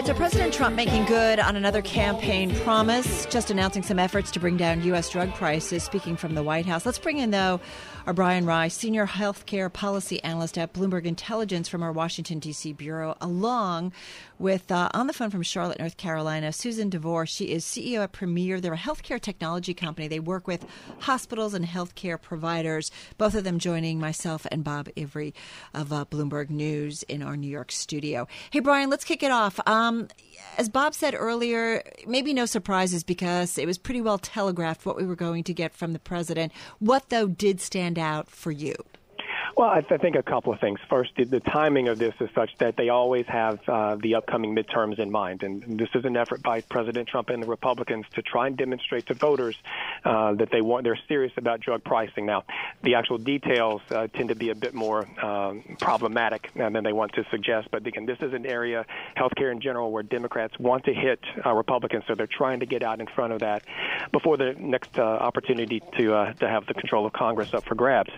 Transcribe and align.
Right, 0.00 0.06
so 0.06 0.14
President 0.14 0.54
Trump 0.54 0.76
making 0.76 1.04
good 1.04 1.38
on 1.38 1.56
another 1.56 1.82
campaign 1.82 2.54
promise, 2.60 3.26
just 3.26 3.50
announcing 3.50 3.82
some 3.82 3.98
efforts 3.98 4.30
to 4.30 4.40
bring 4.40 4.56
down 4.56 4.82
U.S. 4.84 5.10
drug 5.10 5.34
prices, 5.34 5.82
speaking 5.82 6.16
from 6.16 6.34
the 6.34 6.42
White 6.42 6.64
House. 6.64 6.86
Let's 6.86 6.98
bring 6.98 7.18
in, 7.18 7.32
though, 7.32 7.60
our 8.06 8.14
Brian 8.14 8.46
Rye, 8.46 8.68
senior 8.68 9.06
healthcare 9.06 9.70
policy 9.70 10.24
analyst 10.24 10.56
at 10.56 10.72
Bloomberg 10.72 11.04
Intelligence 11.04 11.68
from 11.68 11.82
our 11.82 11.92
Washington, 11.92 12.38
D.C. 12.38 12.72
bureau, 12.72 13.14
along 13.20 13.92
with, 14.40 14.72
uh, 14.72 14.88
on 14.94 15.06
the 15.06 15.12
phone 15.12 15.30
from 15.30 15.42
Charlotte, 15.42 15.78
North 15.78 15.98
Carolina, 15.98 16.52
Susan 16.52 16.88
DeVore. 16.88 17.26
She 17.26 17.46
is 17.46 17.64
CEO 17.64 18.02
at 18.02 18.12
Premier. 18.12 18.60
They're 18.60 18.72
a 18.72 18.78
healthcare 18.78 19.20
technology 19.20 19.74
company. 19.74 20.08
They 20.08 20.18
work 20.18 20.48
with 20.48 20.64
hospitals 21.00 21.52
and 21.52 21.64
healthcare 21.64 22.20
providers, 22.20 22.90
both 23.18 23.34
of 23.34 23.44
them 23.44 23.58
joining 23.58 24.00
myself 24.00 24.46
and 24.50 24.64
Bob 24.64 24.88
Ivry 24.96 25.34
of 25.74 25.92
uh, 25.92 26.06
Bloomberg 26.06 26.48
News 26.48 27.02
in 27.04 27.22
our 27.22 27.36
New 27.36 27.50
York 27.50 27.70
studio. 27.70 28.26
Hey, 28.50 28.60
Brian, 28.60 28.88
let's 28.88 29.04
kick 29.04 29.22
it 29.22 29.30
off. 29.30 29.60
Um, 29.68 30.08
as 30.56 30.70
Bob 30.70 30.94
said 30.94 31.14
earlier, 31.14 31.82
maybe 32.06 32.32
no 32.32 32.46
surprises 32.46 33.04
because 33.04 33.58
it 33.58 33.66
was 33.66 33.76
pretty 33.76 34.00
well 34.00 34.18
telegraphed 34.18 34.86
what 34.86 34.96
we 34.96 35.04
were 35.04 35.16
going 35.16 35.44
to 35.44 35.52
get 35.52 35.74
from 35.74 35.92
the 35.92 35.98
president. 35.98 36.52
What, 36.78 37.10
though, 37.10 37.28
did 37.28 37.60
stand 37.60 37.98
out 37.98 38.30
for 38.30 38.50
you? 38.50 38.74
Well, 39.56 39.68
I, 39.68 39.80
th- 39.80 39.92
I 39.92 39.96
think 39.98 40.16
a 40.16 40.22
couple 40.22 40.52
of 40.52 40.60
things. 40.60 40.78
First, 40.88 41.10
the, 41.16 41.24
the 41.24 41.40
timing 41.40 41.88
of 41.88 41.98
this 41.98 42.14
is 42.20 42.28
such 42.34 42.50
that 42.58 42.76
they 42.76 42.88
always 42.88 43.26
have 43.26 43.58
uh, 43.68 43.96
the 43.96 44.14
upcoming 44.14 44.54
midterms 44.54 44.98
in 44.98 45.10
mind, 45.10 45.42
and 45.42 45.78
this 45.78 45.88
is 45.94 46.04
an 46.04 46.16
effort 46.16 46.42
by 46.42 46.60
President 46.62 47.08
Trump 47.08 47.30
and 47.30 47.42
the 47.42 47.46
Republicans 47.46 48.06
to 48.14 48.22
try 48.22 48.46
and 48.46 48.56
demonstrate 48.56 49.06
to 49.06 49.14
voters 49.14 49.56
uh, 50.04 50.34
that 50.34 50.50
they 50.50 50.60
want 50.60 50.84
they're 50.84 50.98
serious 51.08 51.32
about 51.36 51.60
drug 51.60 51.84
pricing. 51.84 52.26
Now, 52.26 52.44
the 52.82 52.94
actual 52.94 53.18
details 53.18 53.82
uh, 53.90 54.06
tend 54.08 54.28
to 54.28 54.34
be 54.34 54.50
a 54.50 54.54
bit 54.54 54.72
more 54.72 55.06
um, 55.22 55.62
problematic 55.80 56.50
than 56.54 56.72
they 56.84 56.92
want 56.92 57.12
to 57.14 57.24
suggest, 57.30 57.68
but 57.70 57.86
again, 57.86 58.06
this 58.06 58.18
is 58.20 58.32
an 58.32 58.46
area, 58.46 58.86
healthcare 59.16 59.52
in 59.52 59.60
general, 59.60 59.90
where 59.90 60.02
Democrats 60.02 60.58
want 60.58 60.84
to 60.84 60.94
hit 60.94 61.20
uh, 61.44 61.52
Republicans, 61.52 62.04
so 62.06 62.14
they're 62.14 62.26
trying 62.26 62.60
to 62.60 62.66
get 62.66 62.82
out 62.82 63.00
in 63.00 63.06
front 63.06 63.32
of 63.32 63.40
that 63.40 63.62
before 64.12 64.36
the 64.36 64.54
next 64.58 64.98
uh, 64.98 65.02
opportunity 65.02 65.82
to 65.98 66.14
uh, 66.14 66.32
to 66.34 66.48
have 66.48 66.66
the 66.66 66.74
control 66.74 67.04
of 67.04 67.12
Congress 67.12 67.52
up 67.52 67.64
for 67.64 67.74
grabs. 67.74 68.10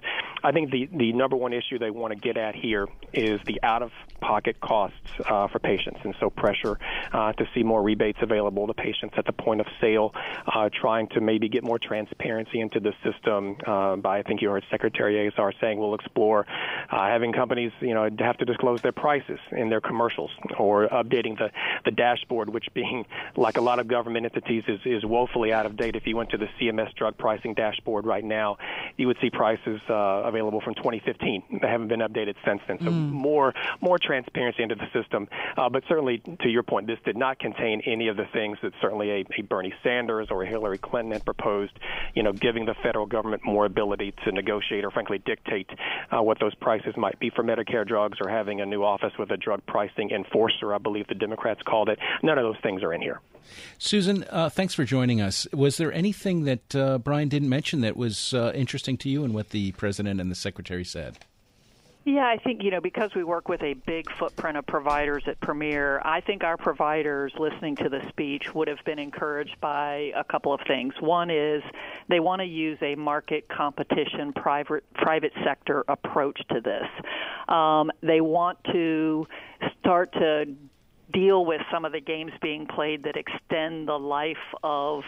I 0.45 0.53
think 0.53 0.71
the 0.71 0.89
the 0.93 1.13
number 1.23 1.37
one 1.37 1.53
issue 1.53 1.78
they 1.78 1.91
want 1.91 2.12
to 2.12 2.19
get 2.19 2.37
at 2.37 2.56
here 2.56 2.89
is 3.12 3.41
the 3.47 3.61
out 3.62 3.81
of 3.81 3.92
pocket 4.20 4.61
costs 4.61 4.97
uh, 5.25 5.47
for 5.47 5.61
patients, 5.61 6.01
and 6.03 6.17
so 6.19 6.31
pressure 6.31 6.81
uh, 7.12 7.33
to 7.34 7.45
see 7.55 7.62
more 7.62 7.81
rebates 7.81 8.19
available 8.23 8.67
to 8.67 8.75
patients 8.75 9.14
at 9.17 9.25
the 9.25 9.33
point 9.33 9.61
of 9.61 9.67
sale, 9.81 10.12
uh, 10.53 10.69
trying 10.81 11.06
to 11.09 11.20
maybe 11.20 11.48
get 11.48 11.62
more 11.62 11.79
transparency 11.79 12.61
into 12.61 12.81
the 12.81 12.92
system. 13.05 13.56
Uh, 13.64 13.95
by 13.97 14.19
I 14.19 14.23
think 14.25 14.42
you 14.42 14.51
heard 14.51 14.64
Secretary 14.69 15.29
Azar 15.29 15.53
saying 15.61 15.79
we'll 15.79 15.95
explore 15.95 16.45
uh, 16.91 17.06
having 17.06 17.33
companies, 17.33 17.70
you 17.81 17.95
know, 17.95 18.09
have 18.19 18.39
to 18.39 18.45
disclose 18.45 18.83
their 18.83 18.92
prices 18.92 19.39
in 19.53 19.69
their 19.69 19.81
commercials, 19.81 20.31
or 20.59 20.89
updating 20.89 21.39
the 21.39 21.51
the 21.84 21.92
dashboard, 21.92 22.53
which 22.53 22.67
being 22.75 23.07
like 23.36 23.59
a 23.59 23.61
lot 23.61 23.79
of 23.79 23.86
government 23.86 24.27
entities 24.27 24.64
is 24.67 24.81
is 24.84 25.05
woefully 25.05 25.52
out 25.52 25.67
of 25.67 25.77
date. 25.77 25.95
If 25.95 26.05
you 26.08 26.17
went 26.17 26.30
to 26.30 26.36
the 26.36 26.48
CMS 26.58 26.92
drug 26.97 27.17
pricing 27.17 27.55
dashboard 27.55 28.07
right 28.07 28.24
now, 28.24 28.58
you 28.97 29.07
would 29.07 29.18
see 29.20 29.30
prices 29.30 29.80
uh, 29.89 30.23
available 30.24 30.61
from 30.61 30.74
2015 30.74 31.11
2015. 31.12 31.61
They 31.61 31.68
haven't 31.68 31.89
been 31.89 32.00
updated 32.00 32.34
since 32.45 32.61
then. 32.67 32.78
So 32.80 32.90
mm. 32.90 33.11
more 33.11 33.55
more 33.80 33.98
transparency 33.98 34.62
into 34.62 34.74
the 34.74 34.89
system. 34.92 35.28
Uh, 35.56 35.68
but 35.68 35.84
certainly, 35.89 36.23
to 36.42 36.48
your 36.48 36.62
point, 36.62 36.86
this 36.86 36.98
did 37.05 37.17
not 37.17 37.39
contain 37.39 37.83
any 37.86 38.08
of 38.08 38.17
the 38.17 38.27
things 38.33 38.58
that 38.62 38.73
certainly 38.80 39.11
a, 39.11 39.24
a 39.39 39.42
Bernie 39.42 39.74
Sanders 39.83 40.28
or 40.30 40.42
a 40.42 40.46
Hillary 40.46 40.78
Clinton 40.78 41.12
had 41.12 41.24
proposed. 41.24 41.78
You 42.14 42.23
know, 42.23 42.33
giving 42.33 42.67
the 42.67 42.74
federal 42.83 43.06
government 43.06 43.45
more 43.45 43.67
ability 43.67 44.14
to 44.24 44.33
negotiate 44.33 44.84
or 44.84 44.90
frankly 44.90 45.18
dictate 45.18 45.70
uh, 46.11 46.23
what 46.23 46.39
those 46.40 46.55
prices 46.55 46.95
might 46.96 47.18
be 47.18 47.30
for 47.30 47.42
Medicare 47.42 47.86
drugs, 47.86 48.18
or 48.20 48.29
having 48.29 48.61
a 48.61 48.67
new 48.67 48.83
office 48.83 49.12
with 49.18 49.30
a 49.30 49.36
drug 49.36 49.64
pricing 49.67 50.11
enforcer. 50.11 50.74
I 50.74 50.79
believe 50.79 51.06
the 51.08 51.14
Democrats 51.14 51.62
called 51.62 51.89
it. 51.89 51.98
None 52.23 52.39
of 52.39 52.44
those 52.44 52.61
things 52.62 52.83
are 52.83 52.92
in 52.92 53.00
here. 53.00 53.20
Susan, 53.79 54.24
uh, 54.30 54.48
thanks 54.48 54.74
for 54.74 54.84
joining 54.84 55.20
us. 55.20 55.46
Was 55.52 55.77
there 55.77 55.92
anything 55.92 56.44
that 56.44 56.74
uh, 56.74 56.98
Brian 56.98 57.29
didn't 57.29 57.48
mention 57.48 57.80
that 57.80 57.96
was 57.96 58.33
uh, 58.34 58.52
interesting 58.55 58.96
to 58.98 59.08
you 59.08 59.24
and 59.24 59.34
what 59.34 59.50
the 59.50 59.73
president 59.73 60.20
and 60.20 60.30
the 60.30 60.36
secretary 60.36 60.84
said? 60.92 61.19
Yeah, 62.05 62.27
I 62.27 62.36
think, 62.36 62.64
you 62.64 62.73
know, 62.73 62.80
because 62.80 63.14
we 63.14 63.23
work 63.23 63.48
with 63.48 63.63
a 63.63 63.75
big 63.75 64.11
footprint 64.19 64.57
of 64.57 64.67
providers 64.67 65.23
at 65.29 65.39
Premier, 65.41 66.03
I 66.05 66.20
think 66.20 66.42
our 66.42 66.57
providers 66.57 67.33
listening 67.39 67.77
to 67.77 67.89
the 67.89 68.01
speech 68.08 68.53
would 68.55 68.67
have 68.67 68.85
been 68.85 68.98
encouraged 68.98 69.61
by 69.61 70.11
a 70.17 70.25
couple 70.25 70.53
of 70.53 70.61
things. 70.67 70.95
One 70.98 71.30
is 71.30 71.63
they 72.08 72.19
want 72.19 72.41
to 72.41 72.47
use 72.47 72.77
a 72.83 72.97
market 72.97 73.48
competition 73.48 74.33
private 74.33 74.83
private 74.95 75.33
sector 75.45 75.85
approach 75.86 76.41
to 76.48 76.61
this. 76.61 76.89
Um, 77.48 77.92
they 78.03 78.20
want 78.20 78.59
to 78.73 79.29
start 79.79 80.13
to 80.14 80.47
deal 81.12 81.45
with 81.45 81.61
some 81.70 81.84
of 81.84 81.92
the 81.92 82.00
games 82.00 82.33
being 82.40 82.67
played 82.67 83.05
that 83.05 83.17
extend 83.17 83.89
the 83.89 83.98
life 83.98 84.36
of 84.62 85.02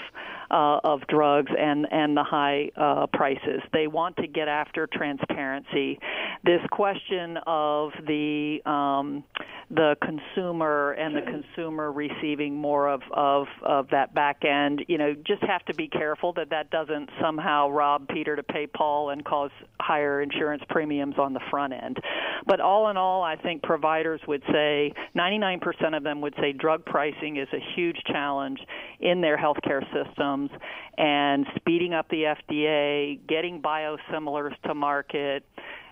uh, 0.51 0.79
of 0.85 1.07
drugs 1.09 1.51
and 1.59 1.87
and 1.91 2.17
the 2.17 2.25
high 2.25 2.71
uh, 2.77 3.07
prices. 3.13 3.61
They 3.73 3.87
want 3.87 4.17
to 4.17 4.27
get 4.27 4.49
after 4.49 4.87
transparency. 4.87 5.99
This 6.45 6.61
question 6.71 7.39
of 7.47 7.93
the 8.07 8.61
um, 8.67 9.25
the 9.71 9.97
consumer 10.03 10.93
and 10.93 11.17
the 11.17 11.23
consumer 11.23 11.91
receiving 11.91 12.55
more 12.55 12.89
of, 12.89 13.01
of 13.13 13.47
of 13.63 13.89
that 13.91 14.15
back 14.15 14.45
end. 14.45 14.85
You 14.89 14.99
know, 14.99 15.15
just 15.27 15.43
have 15.43 15.65
to 15.67 15.75
be 15.75 15.89
careful 15.89 16.33
that 16.35 16.51
that 16.51 16.71
doesn't 16.71 17.11
somehow 17.21 17.71
rob 17.71 18.09
Peter 18.09 18.37
to 18.37 18.43
pay 18.43 18.67
Paul 18.67 19.11
and 19.11 19.25
cause 19.25 19.51
higher 19.81 20.21
insurance 20.23 20.63
premiums 20.69 21.17
on 21.19 21.33
the 21.33 21.41
front 21.51 21.73
end. 21.73 21.99
But 22.47 22.61
all 22.61 22.91
in 22.91 22.97
all, 22.97 23.23
I 23.23 23.37
think 23.37 23.63
providers 23.63 24.21
would 24.27 24.43
say 24.53 24.93
99% 25.17 25.94
of 25.95 26.03
them 26.03 26.21
would 26.21 26.35
say 26.41 26.53
drug 26.53 26.85
pricing 26.85 27.37
is 27.37 27.49
a 27.53 27.61
huge 27.75 27.99
challenge 28.07 28.61
in 29.01 29.21
their 29.21 29.37
healthcare 29.37 29.83
systems 29.93 30.51
and 30.99 31.47
speeding 31.57 31.95
up 31.95 32.09
the 32.09 32.35
FDA, 32.51 33.19
getting 33.27 33.61
biosimilars 33.63 34.55
to 34.67 34.75
market, 34.75 35.45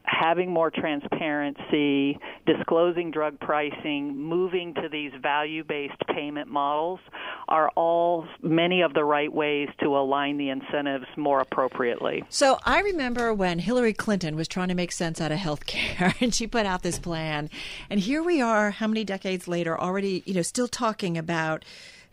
having 0.05 0.51
more 0.51 0.71
transparency, 0.71 2.19
disclosing 2.47 3.11
drug 3.11 3.39
pricing, 3.41 4.17
moving 4.17 4.75
to 4.75 4.89
these 4.91 5.13
value 5.21 5.65
based 5.65 6.01
payment 6.15 6.49
models 6.49 7.01
are 7.49 7.71
all 7.71 8.27
many 8.43 8.83
of 8.83 8.95
the 8.95 9.05
right 9.05 9.33
ways 9.33 9.69
to 9.81 9.97
align 9.97 10.37
the 10.39 10.49
incentives 10.49 11.07
more 11.17 11.41
appropriately. 11.41 12.25
So 12.29 12.59
I 12.65 12.81
remember 12.81 13.33
when 13.35 13.59
Hillary 13.59 13.93
Clinton 13.93 14.37
was 14.37 14.49
trying 14.49 14.69
to 14.69 14.75
make 14.75 14.93
sense 14.93 15.21
out 15.21 15.33
of 15.33 15.39
healthcare 15.39 16.15
and 16.21 16.35
she 16.35 16.47
put 16.47 16.67
out 16.67 16.83
this 16.83 16.99
plan. 16.99 17.51
And 17.91 18.01
here 18.01 18.23
we 18.23 18.41
are, 18.41 18.71
how 18.71 18.87
many 18.87 19.05
decades 19.05 19.49
later, 19.49 19.79
already, 19.79 20.23
you 20.27 20.35
know, 20.35 20.43
still 20.43 20.69
talking 20.69 21.17
about 21.17 21.65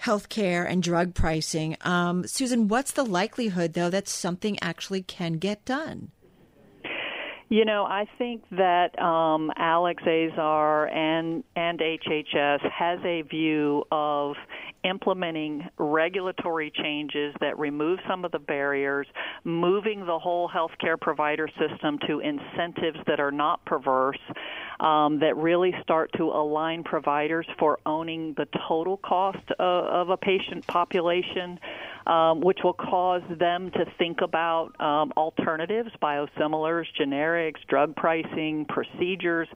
healthcare 0.03 0.69
and 0.69 0.81
drug 0.81 1.13
pricing. 1.13 1.75
Um, 1.81 2.25
Susan, 2.25 2.67
what's 2.67 2.91
the 2.91 3.03
likelihood, 3.03 3.73
though, 3.73 3.89
that 3.89 4.07
something 4.07 4.57
actually 4.61 5.01
can 5.01 5.33
get 5.33 5.65
done? 5.65 6.11
You 7.51 7.65
know, 7.65 7.83
I 7.83 8.05
think 8.19 8.43
that 8.51 8.97
um, 9.01 9.51
Alex 9.57 10.03
Azar 10.03 10.87
and 10.87 11.43
and 11.55 11.79
HHS 11.79 12.71
has 12.71 12.99
a 13.03 13.23
view 13.23 13.85
of 13.91 14.35
implementing 14.83 15.67
regulatory 15.79 16.71
changes 16.71 17.33
that 17.41 17.57
remove 17.57 17.99
some 18.07 18.23
of 18.23 18.31
the 18.31 18.39
barriers, 18.39 19.07
moving 19.43 20.05
the 20.05 20.19
whole 20.19 20.47
healthcare 20.47 20.99
provider 20.99 21.49
system 21.59 21.97
to 22.07 22.19
incentives 22.19 22.99
that 23.07 23.19
are 23.19 23.31
not 23.31 23.65
perverse, 23.65 24.19
um, 24.79 25.19
that 25.19 25.35
really 25.35 25.73
start 25.81 26.11
to 26.17 26.25
align 26.25 26.83
providers 26.83 27.47
for 27.57 27.79
owning 27.87 28.35
the 28.37 28.47
total 28.67 28.97
cost 28.97 29.51
of, 29.57 29.85
of 29.85 30.09
a 30.09 30.17
patient 30.17 30.67
population 30.67 31.59
um, 32.07 32.41
which 32.41 32.59
will 32.63 32.73
cause 32.73 33.21
them 33.39 33.71
to 33.71 33.85
think 33.97 34.21
about 34.21 34.79
um, 34.79 35.11
alternatives, 35.17 35.91
biosimilars, 36.01 36.85
generics, 36.99 37.59
drug 37.67 37.95
pricing, 37.95 38.65
procedures 38.67 39.47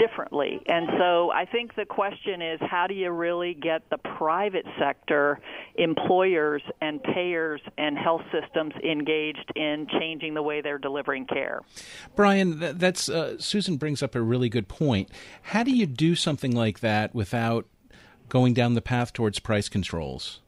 differently. 0.00 0.60
And 0.66 0.88
so 0.98 1.30
I 1.30 1.44
think 1.44 1.74
the 1.74 1.84
question 1.84 2.40
is 2.40 2.58
how 2.62 2.86
do 2.86 2.94
you 2.94 3.10
really 3.10 3.54
get 3.54 3.88
the 3.90 3.98
private 3.98 4.64
sector, 4.78 5.40
employers 5.76 6.62
and 6.80 7.02
payers 7.02 7.60
and 7.76 7.98
health 7.98 8.22
systems 8.32 8.72
engaged 8.82 9.52
in 9.56 9.86
changing 9.98 10.34
the 10.34 10.42
way 10.42 10.62
they're 10.62 10.78
delivering 10.78 11.26
care? 11.26 11.60
Brian, 12.16 12.58
that's 12.78 13.08
uh, 13.08 13.38
Susan 13.38 13.76
brings 13.76 14.02
up 14.02 14.14
a 14.14 14.22
really 14.22 14.48
good 14.48 14.68
point. 14.68 15.10
How 15.42 15.62
do 15.62 15.70
you 15.70 15.86
do 15.86 16.14
something 16.14 16.52
like 16.52 16.80
that 16.80 17.14
without 17.14 17.66
going 18.28 18.54
down 18.54 18.74
the 18.74 18.82
path 18.82 19.12
towards 19.12 19.38
price 19.38 19.68
controls? 19.68 20.40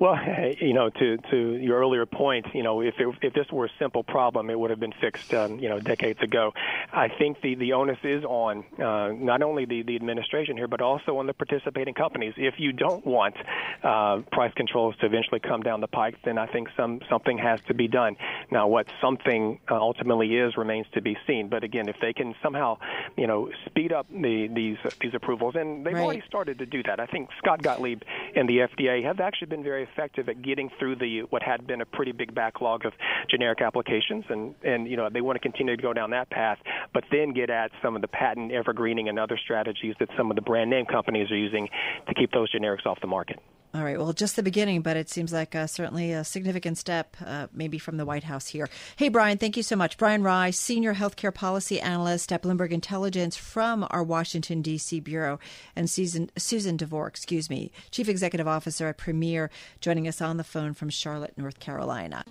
Well, 0.00 0.18
you 0.60 0.72
know, 0.72 0.88
to 0.88 1.18
to 1.30 1.56
your 1.56 1.78
earlier 1.78 2.06
point, 2.06 2.46
you 2.54 2.62
know, 2.62 2.80
if 2.80 2.94
it, 2.98 3.06
if 3.22 3.34
this 3.34 3.46
were 3.52 3.66
a 3.66 3.70
simple 3.78 4.02
problem, 4.02 4.48
it 4.48 4.58
would 4.58 4.70
have 4.70 4.80
been 4.80 4.94
fixed, 4.98 5.32
um, 5.34 5.58
you 5.60 5.68
know, 5.68 5.78
decades 5.78 6.20
ago. 6.22 6.52
I 6.92 7.08
think 7.08 7.42
the 7.42 7.54
the 7.54 7.74
onus 7.74 7.98
is 8.02 8.24
on 8.24 8.64
uh, 8.78 9.12
not 9.12 9.42
only 9.42 9.66
the 9.66 9.82
the 9.82 9.96
administration 9.96 10.56
here, 10.56 10.68
but 10.68 10.80
also 10.80 11.18
on 11.18 11.26
the 11.26 11.34
participating 11.34 11.92
companies. 11.92 12.32
If 12.38 12.54
you 12.58 12.72
don't 12.72 13.06
want 13.06 13.36
uh, 13.84 14.22
price 14.32 14.52
controls 14.56 14.96
to 15.00 15.06
eventually 15.06 15.40
come 15.40 15.62
down 15.62 15.82
the 15.82 15.86
pike, 15.86 16.16
then 16.24 16.38
I 16.38 16.46
think 16.46 16.68
some 16.76 17.00
something 17.10 17.36
has 17.36 17.60
to 17.68 17.74
be 17.74 17.86
done. 17.86 18.16
Now, 18.50 18.68
what 18.68 18.86
something 19.02 19.60
uh, 19.70 19.74
ultimately 19.74 20.34
is 20.34 20.56
remains 20.56 20.86
to 20.94 21.02
be 21.02 21.18
seen. 21.26 21.48
But 21.48 21.62
again, 21.62 21.90
if 21.90 21.96
they 22.00 22.14
can 22.14 22.34
somehow, 22.42 22.78
you 23.18 23.26
know, 23.26 23.50
speed 23.66 23.92
up 23.92 24.06
the, 24.10 24.48
these 24.48 24.78
these 25.02 25.12
approvals, 25.12 25.56
and 25.56 25.84
they've 25.84 25.92
right. 25.92 26.02
already 26.02 26.22
started 26.26 26.58
to 26.60 26.66
do 26.66 26.82
that. 26.84 27.00
I 27.00 27.06
think 27.06 27.28
Scott 27.36 27.62
Gottlieb 27.62 28.00
and 28.34 28.48
the 28.48 28.60
FDA 28.60 29.04
have 29.04 29.20
actually 29.20 29.48
been 29.48 29.62
very 29.62 29.89
effective 29.90 30.28
at 30.28 30.42
getting 30.42 30.70
through 30.78 30.96
the 30.96 31.20
what 31.30 31.42
had 31.42 31.66
been 31.66 31.80
a 31.80 31.86
pretty 31.86 32.12
big 32.12 32.34
backlog 32.34 32.84
of 32.84 32.92
generic 33.28 33.60
applications, 33.60 34.24
and 34.28 34.54
and 34.64 34.88
you 34.88 34.96
know 34.96 35.08
they 35.12 35.20
want 35.20 35.36
to 35.36 35.40
continue 35.40 35.76
to 35.76 35.82
go 35.82 35.92
down 35.92 36.10
that 36.10 36.30
path, 36.30 36.58
but 36.92 37.04
then 37.10 37.32
get 37.32 37.50
at 37.50 37.70
some 37.82 37.96
of 37.96 38.02
the 38.02 38.08
patent 38.08 38.52
evergreening 38.52 39.08
and 39.08 39.18
other 39.18 39.38
strategies 39.42 39.94
that 40.00 40.08
some 40.16 40.30
of 40.30 40.36
the 40.36 40.42
brand 40.42 40.70
name 40.70 40.86
companies 40.86 41.30
are 41.30 41.36
using 41.36 41.68
to 42.08 42.14
keep 42.14 42.32
those 42.32 42.52
generics 42.52 42.86
off 42.86 43.00
the 43.00 43.06
market. 43.06 43.38
All 43.72 43.84
right. 43.84 43.96
Well, 43.96 44.12
just 44.12 44.34
the 44.34 44.42
beginning, 44.42 44.82
but 44.82 44.96
it 44.96 45.08
seems 45.08 45.32
like 45.32 45.54
uh, 45.54 45.68
certainly 45.68 46.10
a 46.12 46.24
significant 46.24 46.76
step, 46.76 47.16
uh, 47.24 47.46
maybe 47.52 47.78
from 47.78 47.98
the 47.98 48.04
White 48.04 48.24
House 48.24 48.48
here. 48.48 48.68
Hey, 48.96 49.08
Brian, 49.08 49.38
thank 49.38 49.56
you 49.56 49.62
so 49.62 49.76
much. 49.76 49.96
Brian 49.96 50.24
Rye, 50.24 50.50
Senior 50.50 50.94
Healthcare 50.94 51.32
Policy 51.32 51.80
Analyst 51.80 52.32
at 52.32 52.42
Bloomberg 52.42 52.70
Intelligence 52.72 53.36
from 53.36 53.86
our 53.90 54.02
Washington, 54.02 54.60
D.C. 54.60 54.98
Bureau, 54.98 55.38
and 55.76 55.88
Susan, 55.88 56.30
Susan 56.36 56.76
DeVore, 56.76 57.06
excuse 57.06 57.48
me, 57.48 57.70
Chief 57.92 58.08
Executive 58.08 58.48
Officer 58.48 58.88
at 58.88 58.98
Premier, 58.98 59.50
joining 59.80 60.08
us 60.08 60.20
on 60.20 60.36
the 60.36 60.44
phone 60.44 60.74
from 60.74 60.90
Charlotte, 60.90 61.34
North 61.38 61.60
Carolina. 61.60 62.24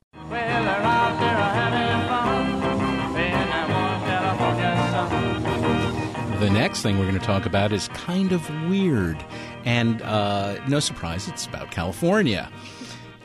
The 6.39 6.49
next 6.49 6.83
thing 6.83 6.97
we're 6.97 7.05
going 7.05 7.19
to 7.19 7.25
talk 7.25 7.45
about 7.45 7.73
is 7.73 7.89
kind 7.89 8.31
of 8.31 8.49
weird. 8.69 9.17
And 9.65 10.01
uh, 10.01 10.65
no 10.69 10.79
surprise, 10.79 11.27
it's 11.27 11.45
about 11.45 11.69
California. 11.69 12.49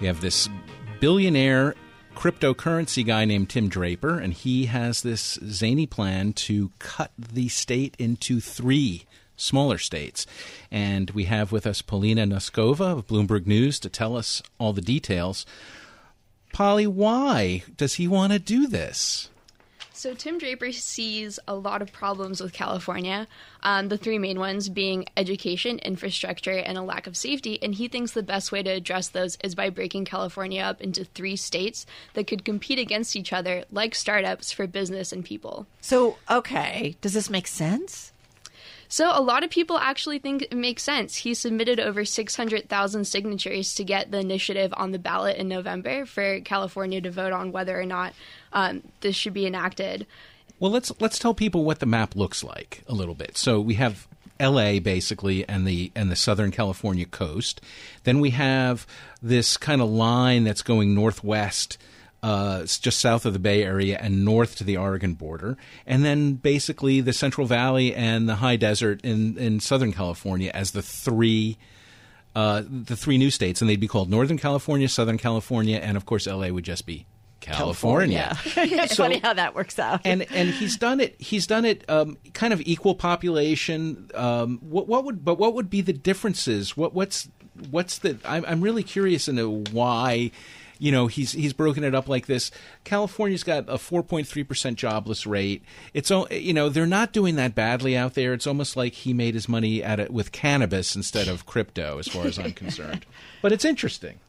We 0.00 0.08
have 0.08 0.20
this 0.20 0.48
billionaire 0.98 1.76
cryptocurrency 2.16 3.06
guy 3.06 3.24
named 3.24 3.50
Tim 3.50 3.68
Draper, 3.68 4.18
and 4.18 4.32
he 4.32 4.66
has 4.66 5.02
this 5.02 5.38
zany 5.48 5.86
plan 5.86 6.32
to 6.32 6.72
cut 6.80 7.12
the 7.16 7.46
state 7.46 7.94
into 8.00 8.40
three 8.40 9.04
smaller 9.36 9.78
states. 9.78 10.26
And 10.72 11.12
we 11.12 11.24
have 11.24 11.52
with 11.52 11.68
us 11.68 11.82
Polina 11.82 12.26
Noskova 12.26 12.98
of 12.98 13.06
Bloomberg 13.06 13.46
News 13.46 13.78
to 13.78 13.88
tell 13.88 14.16
us 14.16 14.42
all 14.58 14.72
the 14.72 14.80
details. 14.80 15.46
Polly, 16.52 16.88
why 16.88 17.62
does 17.76 17.94
he 17.94 18.08
want 18.08 18.32
to 18.32 18.40
do 18.40 18.66
this? 18.66 19.28
So 19.96 20.12
Tim 20.12 20.38
Draper 20.38 20.72
sees 20.72 21.38
a 21.46 21.54
lot 21.54 21.80
of 21.80 21.92
problems 21.92 22.42
with 22.42 22.52
California, 22.52 23.28
um, 23.62 23.88
the 23.88 23.96
three 23.96 24.18
main 24.18 24.40
ones 24.40 24.68
being 24.68 25.06
education, 25.16 25.78
infrastructure, 25.78 26.50
and 26.50 26.76
a 26.76 26.82
lack 26.82 27.06
of 27.06 27.16
safety. 27.16 27.62
And 27.62 27.76
he 27.76 27.86
thinks 27.86 28.10
the 28.10 28.24
best 28.24 28.50
way 28.50 28.64
to 28.64 28.70
address 28.70 29.08
those 29.08 29.38
is 29.44 29.54
by 29.54 29.70
breaking 29.70 30.06
California 30.06 30.62
up 30.62 30.80
into 30.80 31.04
three 31.04 31.36
states 31.36 31.86
that 32.14 32.26
could 32.26 32.44
compete 32.44 32.80
against 32.80 33.14
each 33.14 33.32
other 33.32 33.64
like 33.70 33.94
startups 33.94 34.50
for 34.50 34.66
business 34.66 35.12
and 35.12 35.24
people. 35.24 35.68
So, 35.80 36.18
okay, 36.28 36.96
does 37.00 37.12
this 37.12 37.30
make 37.30 37.46
sense? 37.46 38.10
So 38.88 39.10
a 39.12 39.20
lot 39.20 39.42
of 39.42 39.50
people 39.50 39.78
actually 39.78 40.18
think 40.18 40.42
it 40.42 40.54
makes 40.54 40.82
sense. 40.82 41.16
He 41.16 41.34
submitted 41.34 41.80
over 41.80 42.04
600,000 42.04 43.04
signatures 43.04 43.74
to 43.74 43.84
get 43.84 44.10
the 44.10 44.20
initiative 44.20 44.72
on 44.76 44.92
the 44.92 44.98
ballot 44.98 45.36
in 45.36 45.48
November 45.48 46.06
for 46.06 46.40
California 46.40 47.00
to 47.00 47.10
vote 47.10 47.32
on 47.32 47.50
whether 47.50 47.78
or 47.80 47.86
not 47.86 48.12
um, 48.54 48.82
this 49.00 49.14
should 49.14 49.34
be 49.34 49.46
enacted. 49.46 50.06
Well, 50.58 50.70
let's 50.70 50.92
let's 51.00 51.18
tell 51.18 51.34
people 51.34 51.64
what 51.64 51.80
the 51.80 51.86
map 51.86 52.16
looks 52.16 52.42
like 52.42 52.82
a 52.86 52.94
little 52.94 53.14
bit. 53.14 53.36
So 53.36 53.60
we 53.60 53.74
have 53.74 54.08
L.A. 54.40 54.78
basically 54.78 55.46
and 55.48 55.66
the 55.66 55.92
and 55.94 56.10
the 56.10 56.16
Southern 56.16 56.50
California 56.50 57.04
coast. 57.04 57.60
Then 58.04 58.20
we 58.20 58.30
have 58.30 58.86
this 59.20 59.56
kind 59.56 59.82
of 59.82 59.90
line 59.90 60.44
that's 60.44 60.62
going 60.62 60.94
northwest 60.94 61.76
uh, 62.22 62.60
just 62.60 63.00
south 63.00 63.26
of 63.26 63.34
the 63.34 63.38
Bay 63.38 63.62
Area 63.62 63.98
and 64.00 64.24
north 64.24 64.56
to 64.56 64.64
the 64.64 64.78
Oregon 64.78 65.12
border, 65.12 65.58
and 65.86 66.04
then 66.04 66.34
basically 66.34 67.02
the 67.02 67.12
Central 67.12 67.46
Valley 67.46 67.94
and 67.94 68.26
the 68.26 68.36
high 68.36 68.56
desert 68.56 69.04
in, 69.04 69.36
in 69.36 69.60
Southern 69.60 69.92
California 69.92 70.50
as 70.54 70.70
the 70.70 70.80
three 70.80 71.58
uh, 72.34 72.62
the 72.66 72.96
three 72.96 73.18
new 73.18 73.30
states, 73.30 73.60
and 73.60 73.68
they'd 73.68 73.78
be 73.78 73.86
called 73.86 74.08
Northern 74.08 74.38
California, 74.38 74.88
Southern 74.88 75.18
California, 75.18 75.76
and 75.76 75.96
of 75.96 76.06
course 76.06 76.26
LA 76.26 76.48
would 76.48 76.64
just 76.64 76.86
be 76.86 77.06
California. 77.44 78.36
California. 78.36 78.76
it's 78.82 78.96
so, 78.96 79.04
funny 79.04 79.18
how 79.18 79.34
that 79.34 79.54
works 79.54 79.78
out. 79.78 80.00
and 80.04 80.22
and 80.32 80.50
he's 80.50 80.76
done 80.76 81.00
it. 81.00 81.20
He's 81.20 81.46
done 81.46 81.64
it 81.64 81.88
um, 81.88 82.18
kind 82.32 82.52
of 82.52 82.60
equal 82.62 82.94
population. 82.94 84.10
Um, 84.14 84.58
what, 84.62 84.88
what 84.88 85.04
would 85.04 85.24
but 85.24 85.38
what 85.38 85.54
would 85.54 85.70
be 85.70 85.80
the 85.80 85.92
differences? 85.92 86.76
What 86.76 86.94
what's 86.94 87.28
what's 87.70 87.98
the? 87.98 88.18
I'm, 88.24 88.44
I'm 88.46 88.60
really 88.60 88.82
curious 88.82 89.28
into 89.28 89.64
why 89.70 90.30
you 90.78 90.90
know 90.92 91.06
he's 91.06 91.32
he's 91.32 91.52
broken 91.52 91.84
it 91.84 91.94
up 91.94 92.08
like 92.08 92.26
this. 92.26 92.50
California's 92.84 93.44
got 93.44 93.68
a 93.68 93.74
4.3 93.74 94.46
percent 94.46 94.78
jobless 94.78 95.26
rate. 95.26 95.62
It's 95.92 96.10
you 96.30 96.52
know 96.52 96.68
they're 96.68 96.86
not 96.86 97.12
doing 97.12 97.36
that 97.36 97.54
badly 97.54 97.96
out 97.96 98.14
there. 98.14 98.32
It's 98.32 98.46
almost 98.46 98.76
like 98.76 98.92
he 98.94 99.12
made 99.12 99.34
his 99.34 99.48
money 99.48 99.82
at 99.82 100.00
it 100.00 100.10
with 100.10 100.32
cannabis 100.32 100.96
instead 100.96 101.28
of 101.28 101.46
crypto, 101.46 101.98
as 101.98 102.08
far 102.08 102.26
as 102.26 102.38
I'm 102.38 102.52
concerned. 102.52 103.06
But 103.42 103.52
it's 103.52 103.66
interesting. 103.66 104.20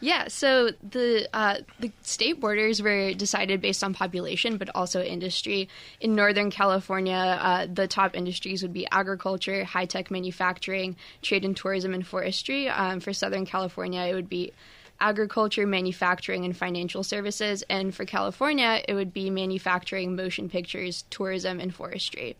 Yeah, 0.00 0.28
so 0.28 0.70
the 0.88 1.28
uh, 1.32 1.56
the 1.80 1.90
state 2.02 2.38
borders 2.40 2.80
were 2.80 3.14
decided 3.14 3.60
based 3.60 3.82
on 3.82 3.94
population, 3.94 4.56
but 4.56 4.70
also 4.74 5.02
industry. 5.02 5.68
In 6.00 6.14
Northern 6.14 6.50
California, 6.50 7.16
uh, 7.16 7.66
the 7.72 7.88
top 7.88 8.14
industries 8.14 8.62
would 8.62 8.72
be 8.72 8.86
agriculture, 8.90 9.64
high 9.64 9.86
tech 9.86 10.10
manufacturing, 10.10 10.96
trade 11.22 11.44
and 11.44 11.56
tourism, 11.56 11.94
and 11.94 12.06
forestry. 12.06 12.68
Um, 12.68 13.00
for 13.00 13.12
Southern 13.12 13.44
California, 13.44 14.02
it 14.02 14.14
would 14.14 14.28
be 14.28 14.52
agriculture, 15.00 15.66
manufacturing, 15.66 16.44
and 16.44 16.56
financial 16.56 17.02
services. 17.02 17.64
And 17.68 17.92
for 17.94 18.04
California, 18.04 18.82
it 18.86 18.94
would 18.94 19.12
be 19.12 19.30
manufacturing, 19.30 20.14
motion 20.14 20.48
pictures, 20.48 21.04
tourism, 21.10 21.58
and 21.58 21.74
forestry. 21.74 22.36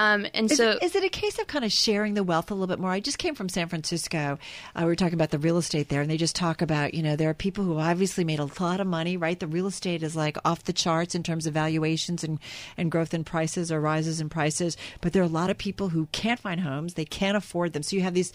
Um, 0.00 0.26
and 0.32 0.50
is 0.50 0.56
so, 0.56 0.70
it, 0.70 0.82
is 0.82 0.96
it 0.96 1.04
a 1.04 1.10
case 1.10 1.38
of 1.38 1.46
kind 1.46 1.62
of 1.62 1.70
sharing 1.70 2.14
the 2.14 2.24
wealth 2.24 2.50
a 2.50 2.54
little 2.54 2.66
bit 2.66 2.78
more? 2.78 2.90
I 2.90 3.00
just 3.00 3.18
came 3.18 3.34
from 3.34 3.50
San 3.50 3.68
Francisco. 3.68 4.38
Uh, 4.74 4.78
we 4.78 4.86
were 4.86 4.96
talking 4.96 5.12
about 5.12 5.28
the 5.28 5.38
real 5.38 5.58
estate 5.58 5.90
there, 5.90 6.00
and 6.00 6.10
they 6.10 6.16
just 6.16 6.34
talk 6.34 6.62
about 6.62 6.94
you 6.94 7.02
know 7.02 7.16
there 7.16 7.28
are 7.28 7.34
people 7.34 7.64
who 7.64 7.78
obviously 7.78 8.24
made 8.24 8.38
a 8.38 8.48
lot 8.60 8.80
of 8.80 8.86
money, 8.86 9.18
right? 9.18 9.38
The 9.38 9.46
real 9.46 9.66
estate 9.66 10.02
is 10.02 10.16
like 10.16 10.38
off 10.42 10.64
the 10.64 10.72
charts 10.72 11.14
in 11.14 11.22
terms 11.22 11.46
of 11.46 11.52
valuations 11.52 12.24
and 12.24 12.38
and 12.78 12.90
growth 12.90 13.12
in 13.12 13.24
prices 13.24 13.70
or 13.70 13.78
rises 13.78 14.22
in 14.22 14.30
prices, 14.30 14.78
but 15.02 15.12
there 15.12 15.20
are 15.20 15.26
a 15.26 15.28
lot 15.28 15.50
of 15.50 15.58
people 15.58 15.90
who 15.90 16.06
can't 16.12 16.40
find 16.40 16.62
homes, 16.62 16.94
they 16.94 17.04
can't 17.04 17.36
afford 17.36 17.74
them. 17.74 17.82
So 17.82 17.94
you 17.94 18.00
have 18.00 18.14
these 18.14 18.32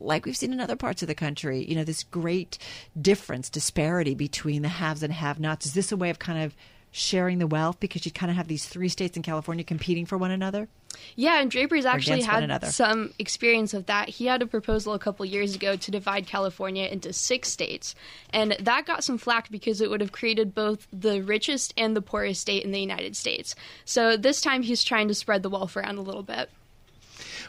like 0.00 0.26
we've 0.26 0.36
seen 0.36 0.52
in 0.52 0.58
other 0.58 0.74
parts 0.74 1.02
of 1.02 1.08
the 1.08 1.14
country, 1.14 1.64
you 1.64 1.76
know, 1.76 1.84
this 1.84 2.02
great 2.02 2.58
difference, 3.00 3.48
disparity 3.48 4.16
between 4.16 4.62
the 4.62 4.68
haves 4.68 5.04
and 5.04 5.12
have 5.12 5.38
nots. 5.38 5.66
Is 5.66 5.74
this 5.74 5.92
a 5.92 5.96
way 5.96 6.10
of 6.10 6.18
kind 6.18 6.42
of 6.42 6.56
sharing 6.96 7.38
the 7.38 7.46
wealth 7.46 7.78
because 7.78 8.06
you 8.06 8.10
kind 8.10 8.30
of 8.30 8.36
have 8.36 8.48
these 8.48 8.66
three 8.66 8.88
states 8.88 9.16
in 9.16 9.22
California 9.22 9.62
competing 9.62 10.06
for 10.06 10.16
one 10.16 10.30
another? 10.30 10.66
Yeah, 11.14 11.40
and 11.40 11.50
Draper's 11.50 11.84
actually 11.84 12.22
had 12.22 12.64
some 12.64 13.12
experience 13.18 13.74
of 13.74 13.86
that. 13.86 14.08
He 14.08 14.24
had 14.24 14.40
a 14.40 14.46
proposal 14.46 14.94
a 14.94 14.98
couple 14.98 15.26
years 15.26 15.54
ago 15.54 15.76
to 15.76 15.90
divide 15.90 16.26
California 16.26 16.86
into 16.86 17.12
six 17.12 17.50
states, 17.50 17.94
and 18.30 18.56
that 18.60 18.86
got 18.86 19.04
some 19.04 19.18
flack 19.18 19.50
because 19.50 19.82
it 19.82 19.90
would 19.90 20.00
have 20.00 20.12
created 20.12 20.54
both 20.54 20.88
the 20.90 21.20
richest 21.20 21.74
and 21.76 21.94
the 21.94 22.00
poorest 22.00 22.40
state 22.40 22.64
in 22.64 22.72
the 22.72 22.80
United 22.80 23.14
States. 23.14 23.54
So 23.84 24.16
this 24.16 24.40
time 24.40 24.62
he's 24.62 24.82
trying 24.82 25.08
to 25.08 25.14
spread 25.14 25.42
the 25.42 25.50
wealth 25.50 25.76
around 25.76 25.98
a 25.98 26.02
little 26.02 26.22
bit. 26.22 26.48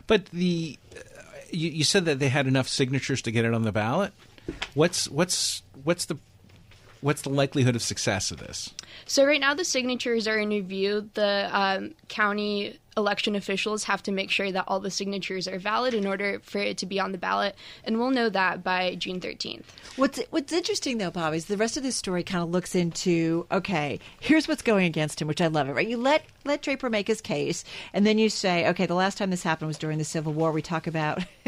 But 0.08 0.26
the 0.28 0.78
uh, 0.94 1.00
you, 1.52 1.70
you 1.70 1.84
said 1.86 2.04
that 2.06 2.20
they 2.20 2.30
had 2.30 2.48
enough 2.48 2.68
signatures 2.68 3.22
to 3.22 3.32
get 3.32 3.46
it 3.46 3.54
on 3.54 3.64
the 3.64 3.72
ballot. 3.72 4.12
What's 4.74 5.08
what's 5.08 5.64
what's 5.84 6.06
the 6.06 6.18
what's 7.00 7.22
the 7.22 7.30
likelihood 7.30 7.78
of 7.78 7.82
success 7.82 8.30
of 8.32 8.40
this? 8.40 8.74
So 9.06 9.26
right 9.26 9.40
now 9.40 9.54
the 9.54 9.66
signatures 9.66 10.28
are 10.28 10.38
in 10.38 10.50
review. 10.50 11.10
The 11.14 11.50
um, 11.52 11.94
county 12.08 12.80
election 12.98 13.36
officials 13.36 13.84
have 13.84 14.02
to 14.02 14.12
make 14.12 14.32
sure 14.32 14.52
that 14.52 14.64
all 14.68 14.80
the 14.80 14.90
signatures 14.90 15.48
are 15.48 15.60
valid 15.60 15.94
in 15.94 16.08
order 16.08 16.40
for 16.42 16.58
it 16.58 16.80
to 16.80 16.86
be 16.88 17.00
on 17.00 17.12
the 17.12 17.18
ballot, 17.18 17.56
and 17.84 18.00
we'll 18.00 18.10
know 18.10 18.28
that 18.28 18.64
by 18.64 18.96
June 18.96 19.20
13th. 19.22 19.66
What's 19.98 20.20
What's 20.32 20.52
interesting 20.52 20.98
though, 20.98 21.12
Bob, 21.12 21.36
is 21.36 21.46
the 21.46 21.58
rest 21.58 21.78
of 21.78 21.84
this 21.84 21.96
story 21.96 22.24
kind 22.24 22.44
of 22.44 22.50
looks 22.50 22.74
into 22.76 23.46
okay, 23.52 24.00
here's 24.20 24.48
what's 24.48 24.64
going 24.64 24.86
against 24.86 25.22
him, 25.22 25.28
which 25.28 25.42
I 25.42 25.48
love 25.48 25.70
it. 25.70 25.74
Right, 25.74 25.88
you 25.88 25.98
let 25.98 26.26
let 26.44 26.64
Draper 26.64 26.90
make 26.90 27.08
his 27.08 27.22
case, 27.22 27.64
and 27.94 28.06
then 28.06 28.18
you 28.18 28.30
say, 28.30 28.68
okay, 28.70 28.88
the 28.88 28.96
last 28.96 29.18
time 29.20 29.30
this 29.30 29.44
happened 29.44 29.68
was 29.68 29.78
during 29.78 30.00
the 30.00 30.04
Civil 30.04 30.34
War. 30.34 30.52
We 30.52 30.64
talk 30.64 30.88
about 30.88 31.24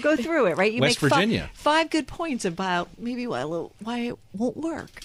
go 0.00 0.16
through 0.16 0.46
it, 0.46 0.56
right? 0.56 0.72
You 0.72 0.80
West 0.80 1.02
make 1.02 1.10
fi- 1.10 1.16
Virginia. 1.16 1.50
five 1.52 1.90
good 1.90 2.06
points 2.06 2.46
about 2.46 2.88
maybe 2.98 3.26
why 3.26 3.42
why 3.44 3.98
it 3.98 4.18
won't 4.32 4.56
work. 4.56 5.02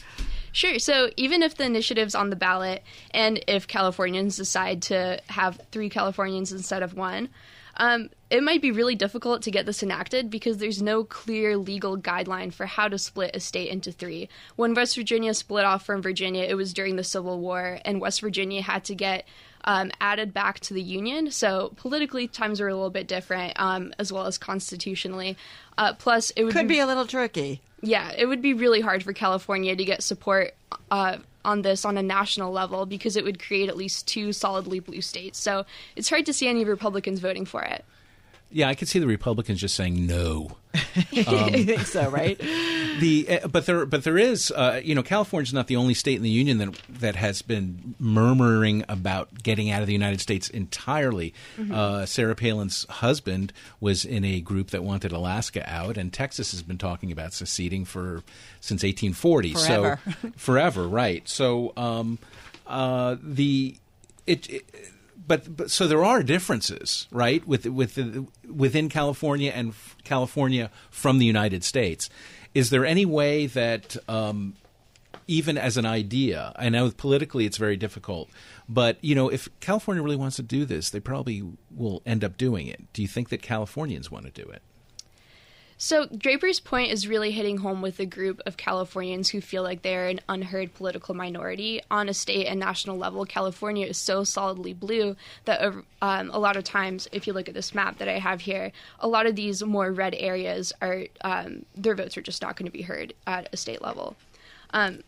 Sure. 0.54 0.78
So 0.80 1.10
even 1.18 1.42
if 1.42 1.58
the 1.58 1.66
initiative's 1.66 2.16
on 2.16 2.30
the 2.30 2.36
ballot, 2.36 2.84
and 3.12 3.44
if 3.48 3.68
Californians 3.68 4.38
decide 4.38 4.84
to 4.84 5.20
have 5.28 5.60
three 5.72 5.90
Californians 5.90 6.52
instead 6.52 6.84
of 6.84 6.94
one, 6.94 7.30
um, 7.78 8.10
it 8.34 8.42
might 8.42 8.64
be 8.64 8.72
really 8.72 8.96
difficult 8.96 9.44
to 9.44 9.52
get 9.52 9.68
this 9.68 9.84
enacted 9.84 10.32
because 10.32 10.58
there's 10.58 10.82
no 10.82 11.04
clear 11.04 11.56
legal 11.56 12.00
guideline 12.00 12.52
for 12.52 12.66
how 12.66 12.88
to 12.88 12.98
split 12.98 13.36
a 13.36 13.40
state 13.40 13.70
into 13.70 13.92
three. 13.92 14.28
When 14.56 14.74
West 14.74 14.96
Virginia 14.96 15.36
split 15.36 15.66
off 15.66 15.86
from 15.86 16.02
Virginia, 16.02 16.44
it 16.44 16.56
was 16.56 16.74
during 16.74 16.96
the 16.96 17.04
Civil 17.04 17.40
War, 17.40 17.78
and 17.86 18.02
West 18.02 18.22
Virginia 18.22 18.64
had 18.64 18.86
to 18.86 18.96
get 18.96 19.28
um, 19.66 19.92
added 20.02 20.34
back 20.34 20.60
to 20.62 20.74
the 20.74 20.82
Union. 20.82 21.30
So 21.30 21.74
politically, 21.76 22.28
times 22.28 22.60
are 22.60 22.68
a 22.68 22.74
little 22.74 22.90
bit 22.90 23.08
different, 23.08 23.54
um, 23.58 23.94
as 24.00 24.12
well 24.12 24.26
as 24.26 24.40
constitutionally. 24.40 25.38
Uh, 25.78 25.94
plus, 25.94 26.32
it 26.32 26.44
would 26.44 26.54
Could 26.54 26.68
be 26.68 26.80
a 26.80 26.88
little 26.88 27.06
tricky. 27.06 27.62
yeah, 27.84 28.14
it 28.18 28.26
would 28.26 28.42
be 28.42 28.56
really 28.56 28.82
hard 28.82 29.04
for 29.04 29.14
California 29.14 29.76
to 29.76 29.86
get 29.86 30.02
support 30.02 30.56
uh, 30.90 31.18
on 31.46 31.62
this 31.62 31.86
on 31.86 32.00
a 32.00 32.04
national 32.04 32.52
level 32.52 32.88
because 32.88 33.16
it 33.16 33.24
would 33.24 33.40
create 33.40 33.70
at 33.70 33.78
least 33.78 34.08
two 34.08 34.34
solidly 34.34 34.80
blue 34.80 35.02
states. 35.02 35.38
So 35.38 35.68
it's 35.96 36.10
hard 36.10 36.26
to 36.26 36.34
see 36.34 36.48
any 36.48 36.66
Republicans 36.66 37.20
voting 37.20 37.46
for 37.46 37.62
it. 37.62 37.86
Yeah, 38.54 38.70
I 38.70 38.76
could 38.76 38.88
see 38.88 39.00
the 39.00 39.08
Republicans 39.08 39.60
just 39.60 39.76
saying 39.76 40.06
no. 40.06 40.58
I 40.76 41.64
think 41.66 41.82
so, 41.82 42.10
right? 42.10 42.40
The 43.00 43.40
uh, 43.42 43.48
but 43.48 43.66
there 43.66 43.88
but 43.88 44.04
there 44.04 44.20
is 44.20 44.52
uh, 44.52 44.80
you 44.84 44.94
know 44.94 45.02
California's 45.02 45.52
not 45.52 45.66
the 45.66 45.78
only 45.78 45.96
state 45.96 46.16
in 46.18 46.22
the 46.22 46.30
union 46.30 46.60
that 46.60 46.80
that 47.00 47.16
has 47.16 47.42
been 47.42 47.96
murmuring 47.98 48.86
about 48.88 49.42
getting 49.42 49.72
out 49.72 49.82
of 49.82 49.88
the 49.88 49.94
United 49.94 50.22
States 50.22 50.48
entirely. 50.48 51.34
Uh, 51.72 52.06
Sarah 52.06 52.36
Palin's 52.36 52.86
husband 52.90 53.52
was 53.80 54.06
in 54.06 54.24
a 54.24 54.42
group 54.42 54.70
that 54.70 54.84
wanted 54.84 55.12
Alaska 55.12 55.68
out, 55.68 55.98
and 55.98 56.14
Texas 56.14 56.52
has 56.52 56.62
been 56.62 56.78
talking 56.78 57.12
about 57.12 57.34
seceding 57.34 57.84
for 57.84 58.22
since 58.62 58.84
1840. 58.84 59.54
Forever. 59.54 60.00
So 60.06 60.32
forever, 60.38 60.88
right? 60.88 61.28
So 61.28 61.74
um, 61.76 62.20
uh, 62.68 63.16
the 63.24 63.76
it, 64.28 64.48
it 64.52 64.66
but, 65.26 65.56
but 65.56 65.72
so 65.72 65.88
there 65.88 66.04
are 66.04 66.24
differences, 66.24 67.08
right, 67.12 67.46
with 67.48 67.66
with 67.66 68.28
within 68.48 68.90
California 68.90 69.52
and 69.52 69.74
California 70.04 70.70
from 70.90 71.20
the 71.20 71.26
United 71.26 71.64
States. 71.64 72.10
Is 72.54 72.70
there 72.70 72.86
any 72.86 73.06
way 73.06 73.48
that, 73.48 73.98
um, 74.08 74.56
even 75.28 75.58
as 75.58 75.78
an 75.78 75.86
idea, 75.86 76.52
I 76.56 76.70
know 76.70 76.92
politically 76.92 77.46
it's 77.46 77.58
very 77.58 77.78
difficult, 77.78 78.30
but 78.70 78.98
you 79.02 79.16
know, 79.16 79.30
if 79.30 79.48
California 79.60 80.04
really 80.04 80.16
wants 80.16 80.36
to 80.36 80.44
do 80.44 80.66
this, 80.66 80.90
they 80.90 81.00
probably 81.00 81.44
will 81.72 82.02
end 82.06 82.24
up 82.24 82.38
doing 82.38 82.68
it. 82.68 82.82
Do 82.94 83.02
you 83.02 83.08
think 83.08 83.30
that 83.30 83.42
Californians 83.42 84.12
want 84.12 84.26
to 84.26 84.44
do 84.44 84.48
it? 84.50 84.62
So 85.78 86.06
Draper's 86.06 86.60
point 86.60 86.92
is 86.92 87.08
really 87.08 87.32
hitting 87.32 87.58
home 87.58 87.82
with 87.82 88.00
a 88.00 88.06
group 88.06 88.42
of 88.46 88.58
Californians 88.58 89.30
who 89.30 89.42
feel 89.42 89.64
like 89.64 89.82
they're 89.82 90.08
an 90.08 90.22
unheard 90.30 90.74
political 90.74 91.14
minority 91.14 91.82
on 91.92 92.08
a 92.08 92.14
state 92.14 92.48
and 92.48 92.60
national 92.60 92.98
level. 92.98 93.26
California 93.26 93.88
is 93.88 93.98
so 93.98 94.24
solidly 94.24 94.74
blue 94.74 95.16
that 95.46 95.62
um, 96.02 96.30
a 96.32 96.40
lot 96.40 96.56
of 96.56 96.64
times, 96.64 97.08
if 97.12 97.28
you 97.28 97.34
look 97.34 97.50
at 97.50 97.56
this 97.56 97.76
map 97.76 97.98
that 97.98 98.08
I 98.08 98.20
have 98.20 98.42
here, 98.42 98.72
a 99.00 99.08
lot 99.08 99.26
of 99.26 99.36
these 99.36 99.64
more 99.64 99.92
red 99.92 100.16
areas 100.16 100.72
are 100.82 101.04
um, 101.22 101.66
their 101.76 101.96
votes 101.96 102.18
are 102.18 102.22
just 102.22 102.42
not 102.42 102.56
going 102.56 102.68
to 102.68 102.72
be 102.72 102.84
heard 102.84 103.14
at 103.28 103.50
a 103.52 103.58
state 103.58 103.82
level. 103.82 104.16
Um, 104.72 105.04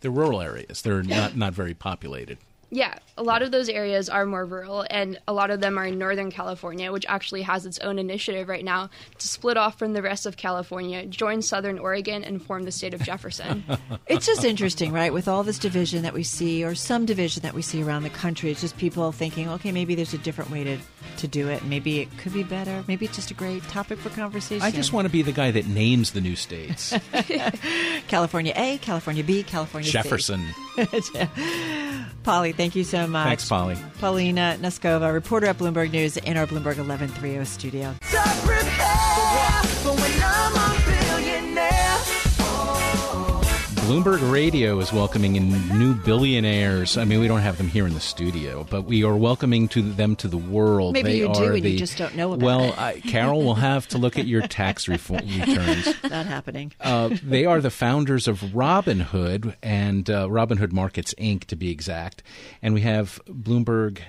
They're 0.00 0.10
rural 0.10 0.40
areas. 0.40 0.82
They're 0.82 1.02
not 1.02 1.36
not 1.36 1.52
very 1.52 1.74
populated. 1.74 2.38
Yeah, 2.74 2.94
a 3.18 3.22
lot 3.22 3.42
of 3.42 3.50
those 3.50 3.68
areas 3.68 4.08
are 4.08 4.24
more 4.24 4.46
rural, 4.46 4.86
and 4.88 5.20
a 5.28 5.32
lot 5.34 5.50
of 5.50 5.60
them 5.60 5.78
are 5.78 5.84
in 5.84 5.98
Northern 5.98 6.30
California, 6.30 6.90
which 6.90 7.04
actually 7.06 7.42
has 7.42 7.66
its 7.66 7.78
own 7.80 7.98
initiative 7.98 8.48
right 8.48 8.64
now 8.64 8.88
to 9.18 9.28
split 9.28 9.58
off 9.58 9.78
from 9.78 9.92
the 9.92 10.00
rest 10.00 10.24
of 10.24 10.38
California, 10.38 11.04
join 11.04 11.42
Southern 11.42 11.78
Oregon, 11.78 12.24
and 12.24 12.42
form 12.42 12.62
the 12.62 12.72
state 12.72 12.94
of 12.94 13.02
Jefferson. 13.02 13.62
It's 14.06 14.26
just 14.26 14.44
interesting, 14.44 14.92
right? 14.92 15.12
With 15.12 15.28
all 15.28 15.42
this 15.42 15.58
division 15.58 16.02
that 16.02 16.12
we 16.12 16.22
see, 16.22 16.64
or 16.64 16.74
some 16.74 17.06
division 17.06 17.42
that 17.42 17.54
we 17.54 17.62
see 17.62 17.82
around 17.82 18.02
the 18.02 18.10
country, 18.10 18.50
it's 18.50 18.60
just 18.60 18.76
people 18.76 19.10
thinking, 19.12 19.48
okay, 19.48 19.70
maybe 19.72 19.94
there's 19.94 20.12
a 20.14 20.18
different 20.18 20.50
way 20.50 20.64
to, 20.64 20.78
to 21.18 21.28
do 21.28 21.48
it. 21.48 21.64
Maybe 21.64 22.00
it 22.00 22.08
could 22.18 22.32
be 22.32 22.42
better. 22.42 22.84
Maybe 22.88 23.06
it's 23.06 23.16
just 23.16 23.30
a 23.30 23.34
great 23.34 23.62
topic 23.64 23.98
for 23.98 24.10
conversation. 24.10 24.62
I 24.62 24.70
just 24.70 24.92
want 24.92 25.06
to 25.06 25.12
be 25.12 25.22
the 25.22 25.32
guy 25.32 25.50
that 25.50 25.66
names 25.66 26.12
the 26.12 26.20
new 26.20 26.36
states. 26.36 26.94
California 28.08 28.52
A, 28.56 28.78
California 28.78 29.24
B, 29.24 29.42
California 29.42 29.86
C. 29.86 29.92
Jefferson. 29.92 30.46
Polly, 32.22 32.52
thank 32.62 32.76
you 32.76 32.84
so 32.84 33.06
much. 33.08 33.26
Thanks, 33.26 33.48
Polly. 33.48 33.76
Polina 33.98 34.56
Noskova, 34.60 35.12
reporter 35.12 35.46
at 35.46 35.58
Bloomberg 35.58 35.90
News 35.90 36.16
in 36.16 36.36
our 36.36 36.46
Bloomberg 36.46 36.78
1130 36.78 37.44
studio. 37.44 37.94
Bloomberg 43.92 44.32
Radio 44.32 44.78
is 44.78 44.90
welcoming 44.90 45.36
in 45.36 45.50
new 45.78 45.92
billionaires. 45.92 46.96
I 46.96 47.04
mean, 47.04 47.20
we 47.20 47.28
don't 47.28 47.42
have 47.42 47.58
them 47.58 47.68
here 47.68 47.86
in 47.86 47.92
the 47.92 48.00
studio, 48.00 48.66
but 48.70 48.86
we 48.86 49.04
are 49.04 49.14
welcoming 49.14 49.68
to 49.68 49.82
them 49.82 50.16
to 50.16 50.28
the 50.28 50.38
world. 50.38 50.94
Maybe 50.94 51.10
they 51.10 51.18
you 51.18 51.28
are 51.28 51.34
do 51.34 51.54
and 51.56 51.62
the, 51.62 51.72
you 51.72 51.78
just 51.78 51.98
don't 51.98 52.16
know 52.16 52.32
about 52.32 52.42
well, 52.42 52.64
it. 52.64 52.78
I, 52.78 53.00
Carol 53.00 53.42
will 53.42 53.56
have 53.56 53.86
to 53.88 53.98
look 53.98 54.18
at 54.18 54.26
your 54.26 54.40
tax 54.48 54.88
reform 54.88 55.26
returns. 55.38 55.94
Not 56.04 56.24
happening. 56.24 56.72
Uh, 56.80 57.10
they 57.22 57.44
are 57.44 57.60
the 57.60 57.68
founders 57.68 58.26
of 58.26 58.40
Robinhood 58.40 59.56
and 59.62 60.08
uh, 60.08 60.26
Robinhood 60.26 60.72
Markets 60.72 61.12
Inc. 61.18 61.44
to 61.44 61.56
be 61.56 61.70
exact, 61.70 62.22
and 62.62 62.72
we 62.72 62.80
have 62.80 63.20
Bloomberg 63.26 64.00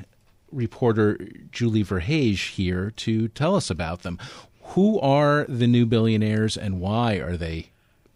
reporter 0.49 1.19
Julie 1.51 1.83
Verhage 1.83 2.51
here 2.51 2.91
to 2.91 3.27
tell 3.27 3.53
us 3.53 3.69
about 3.69 4.03
them. 4.03 4.17
Who 4.61 4.97
are 5.01 5.45
the 5.49 5.67
new 5.67 5.85
billionaires 5.85 6.55
and 6.55 6.79
why 6.79 7.15
are 7.15 7.35
they 7.35 7.72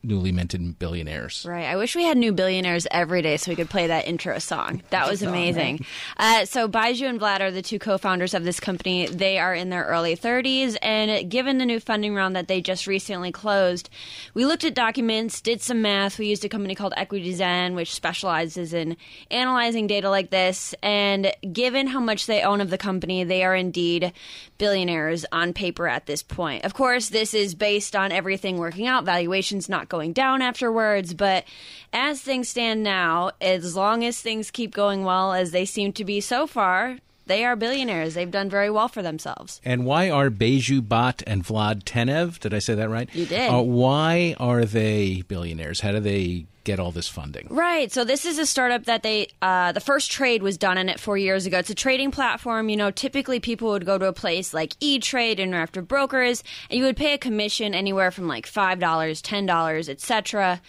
newly 0.07 0.31
minted 0.31 0.79
billionaires? 0.79 1.45
Right. 1.47 1.65
I 1.65 1.75
wish 1.75 1.95
we 1.95 2.03
had 2.03 2.17
new 2.17 2.31
billionaires 2.31 2.87
every 2.89 3.21
day 3.21 3.37
so 3.37 3.51
we 3.51 3.55
could 3.55 3.69
play 3.69 3.87
that 3.87 4.07
intro 4.07 4.39
song. 4.39 4.81
That 4.97 5.09
was 5.09 5.21
amazing. 5.21 5.85
Uh, 6.15 6.45
so 6.45 6.67
Baiju 6.67 7.07
and 7.07 7.19
Vlad 7.19 7.41
are 7.41 7.51
the 7.51 7.61
two 7.61 7.77
co-founders 7.77 8.33
of 8.33 8.45
this 8.45 8.59
company. 8.59 9.05
They 9.05 9.37
are 9.37 9.53
in 9.53 9.69
their 9.69 9.83
early 9.83 10.15
30s, 10.15 10.77
and 10.81 11.29
given 11.29 11.57
the 11.57 11.65
new 11.65 11.79
funding 11.79 12.15
round 12.15 12.35
that 12.35 12.47
they 12.47 12.61
just 12.61 12.87
recently 12.87 13.31
closed, 13.31 13.89
we 14.33 14.45
looked 14.45 14.63
at 14.63 14.73
documents, 14.73 15.41
did 15.41 15.61
some 15.61 15.81
math. 15.81 16.17
We 16.17 16.27
used 16.27 16.45
a 16.45 16.49
company 16.49 16.73
called 16.73 16.93
Equity 16.95 17.17
EquityZen, 17.27 17.75
which 17.75 17.93
specializes 17.93 18.73
in 18.73 18.97
analyzing 19.31 19.87
data 19.87 20.09
like 20.09 20.29
this. 20.29 20.73
And 20.81 21.31
given 21.51 21.87
how 21.87 21.99
much 21.99 22.25
they 22.25 22.41
own 22.41 22.61
of 22.61 22.69
the 22.69 22.77
company, 22.77 23.23
they 23.23 23.43
are 23.43 23.55
indeed 23.55 24.13
billionaires 24.57 25.25
on 25.31 25.53
paper 25.53 25.87
at 25.87 26.05
this 26.05 26.23
point. 26.23 26.65
Of 26.65 26.73
course, 26.73 27.09
this 27.09 27.33
is 27.33 27.55
based 27.55 27.95
on 27.95 28.11
everything 28.11 28.57
working 28.57 28.87
out, 28.87 29.05
valuations 29.05 29.69
not 29.69 29.89
going 29.97 30.13
down 30.13 30.43
afterwards, 30.43 31.15
but 31.15 31.43
as 31.91 32.21
things 32.21 32.47
stand 32.47 32.83
now, 32.83 33.31
as 33.41 33.75
long 33.75 34.05
as 34.05 34.21
things 34.21 34.51
keep 34.51 34.71
going 34.71 35.03
well 35.03 35.33
as 35.33 35.49
they 35.49 35.65
seem 35.65 35.91
to 35.91 36.05
be 36.05 36.21
so 36.21 36.45
far, 36.45 36.99
they 37.27 37.45
are 37.45 37.55
billionaires. 37.55 38.13
They've 38.13 38.29
done 38.29 38.49
very 38.49 38.69
well 38.69 38.87
for 38.87 39.01
themselves. 39.01 39.61
And 39.63 39.85
why 39.85 40.09
are 40.09 40.29
Baiju 40.29 40.81
Bhatt 40.81 41.23
and 41.27 41.43
Vlad 41.43 41.83
Tenev, 41.83 42.39
did 42.39 42.53
I 42.53 42.59
say 42.59 42.75
that 42.75 42.89
right? 42.89 43.09
You 43.13 43.25
did. 43.25 43.49
Uh, 43.49 43.61
why 43.61 44.35
are 44.39 44.65
they 44.65 45.23
billionaires? 45.27 45.81
How 45.81 45.91
do 45.91 45.99
they 45.99 46.45
get 46.63 46.79
all 46.79 46.91
this 46.91 47.07
funding? 47.07 47.47
Right. 47.49 47.91
So 47.91 48.03
this 48.03 48.25
is 48.25 48.37
a 48.37 48.45
startup 48.45 48.83
that 48.85 49.01
they 49.01 49.29
uh, 49.41 49.71
the 49.71 49.79
first 49.79 50.11
trade 50.11 50.43
was 50.43 50.57
done 50.57 50.77
in 50.77 50.89
it 50.89 50.99
four 50.99 51.17
years 51.17 51.45
ago. 51.45 51.59
It's 51.59 51.69
a 51.69 51.75
trading 51.75 52.11
platform. 52.11 52.69
You 52.69 52.75
know, 52.75 52.91
typically 52.91 53.39
people 53.39 53.69
would 53.69 53.85
go 53.85 53.97
to 53.97 54.05
a 54.05 54.13
place 54.13 54.53
like 54.53 54.73
E 54.81 54.99
Trade, 54.99 55.39
Interactive 55.39 55.87
Brokers, 55.87 56.43
and 56.69 56.77
you 56.77 56.83
would 56.83 56.97
pay 56.97 57.13
a 57.13 57.17
commission 57.17 57.73
anywhere 57.73 58.11
from 58.11 58.27
like 58.27 58.45
five 58.45 58.79
dollars, 58.79 59.21
ten 59.21 59.45
dollars, 59.45 59.87
etc. 59.87 60.61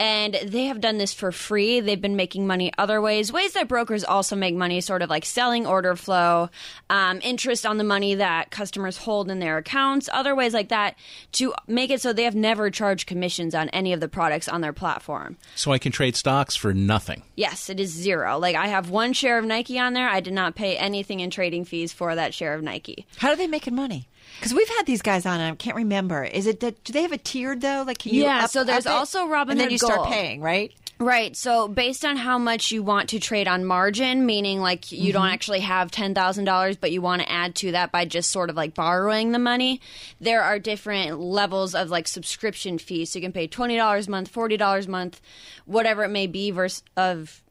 And 0.00 0.38
they 0.44 0.66
have 0.66 0.80
done 0.80 0.98
this 0.98 1.12
for 1.12 1.32
free. 1.32 1.80
They've 1.80 2.00
been 2.00 2.14
making 2.14 2.46
money 2.46 2.72
other 2.78 3.00
ways, 3.00 3.32
ways 3.32 3.54
that 3.54 3.66
brokers 3.66 4.04
also 4.04 4.36
make 4.36 4.54
money, 4.54 4.80
sort 4.80 5.02
of 5.02 5.10
like 5.10 5.24
selling 5.24 5.66
order 5.66 5.96
flow, 5.96 6.50
um, 6.88 7.18
interest 7.22 7.66
on 7.66 7.78
the 7.78 7.84
money 7.84 8.14
that 8.14 8.50
customers 8.52 8.98
hold 8.98 9.28
in 9.28 9.40
their 9.40 9.58
accounts, 9.58 10.08
other 10.12 10.36
ways 10.36 10.54
like 10.54 10.68
that 10.68 10.96
to 11.32 11.52
make 11.66 11.90
it 11.90 12.00
so 12.00 12.12
they 12.12 12.22
have 12.22 12.36
never 12.36 12.70
charged 12.70 13.08
commissions 13.08 13.54
on 13.54 13.68
any 13.70 13.92
of 13.92 13.98
the 13.98 14.08
products 14.08 14.48
on 14.48 14.60
their 14.60 14.72
platform. 14.72 15.36
So 15.56 15.72
I 15.72 15.78
can 15.78 15.90
trade 15.90 16.14
stocks 16.14 16.54
for 16.54 16.72
nothing. 16.72 17.24
Yes, 17.34 17.68
it 17.68 17.80
is 17.80 17.90
zero. 17.90 18.38
Like 18.38 18.54
I 18.54 18.68
have 18.68 18.90
one 18.90 19.12
share 19.12 19.38
of 19.38 19.44
Nike 19.44 19.78
on 19.80 19.94
there. 19.94 20.08
I 20.08 20.20
did 20.20 20.32
not 20.32 20.54
pay 20.54 20.76
anything 20.76 21.20
in 21.20 21.30
trading 21.30 21.64
fees 21.64 21.92
for 21.92 22.14
that 22.14 22.34
share 22.34 22.54
of 22.54 22.62
Nike. 22.62 23.04
How 23.16 23.30
are 23.30 23.36
they 23.36 23.48
making 23.48 23.74
money? 23.74 24.08
Because 24.38 24.54
we've 24.54 24.68
had 24.68 24.86
these 24.86 25.02
guys 25.02 25.26
on, 25.26 25.40
and 25.40 25.52
I 25.52 25.56
can't 25.56 25.76
remember. 25.76 26.22
Is 26.24 26.46
it 26.46 26.60
that 26.60 26.84
do 26.84 26.92
they 26.92 27.02
have 27.02 27.12
a 27.12 27.18
tiered 27.18 27.60
though? 27.60 27.84
Like, 27.86 27.98
can 27.98 28.14
you 28.14 28.22
Yeah, 28.22 28.44
up- 28.44 28.50
so 28.50 28.64
there's 28.64 28.86
also 28.86 29.22
and 29.22 29.30
then 29.32 29.68
Robinhood 29.68 29.70
you 29.70 29.78
start 29.78 30.08
paying, 30.08 30.40
right? 30.40 30.72
Right. 31.00 31.36
So 31.36 31.68
based 31.68 32.04
on 32.04 32.16
how 32.16 32.38
much 32.38 32.72
you 32.72 32.82
want 32.82 33.10
to 33.10 33.20
trade 33.20 33.46
on 33.46 33.64
margin, 33.64 34.26
meaning 34.26 34.60
like 34.60 34.90
you 34.90 35.12
don't 35.12 35.22
mm-hmm. 35.22 35.32
actually 35.32 35.60
have 35.60 35.92
ten 35.92 36.12
thousand 36.12 36.44
dollars, 36.44 36.76
but 36.76 36.90
you 36.90 37.00
want 37.00 37.22
to 37.22 37.30
add 37.30 37.54
to 37.56 37.72
that 37.72 37.92
by 37.92 38.04
just 38.04 38.30
sort 38.30 38.50
of 38.50 38.56
like 38.56 38.74
borrowing 38.74 39.30
the 39.30 39.38
money, 39.38 39.80
there 40.20 40.42
are 40.42 40.58
different 40.58 41.20
levels 41.20 41.76
of 41.76 41.90
like 41.90 42.08
subscription 42.08 42.78
fees. 42.78 43.10
So 43.10 43.20
you 43.20 43.22
can 43.22 43.32
pay 43.32 43.46
twenty 43.46 43.76
dollars 43.76 44.08
a 44.08 44.10
month, 44.10 44.28
forty 44.28 44.56
dollars 44.56 44.86
a 44.86 44.90
month, 44.90 45.20
whatever 45.66 46.02
it 46.02 46.08
may 46.08 46.26
be, 46.26 46.50
versus 46.50 46.82
of 46.96 47.42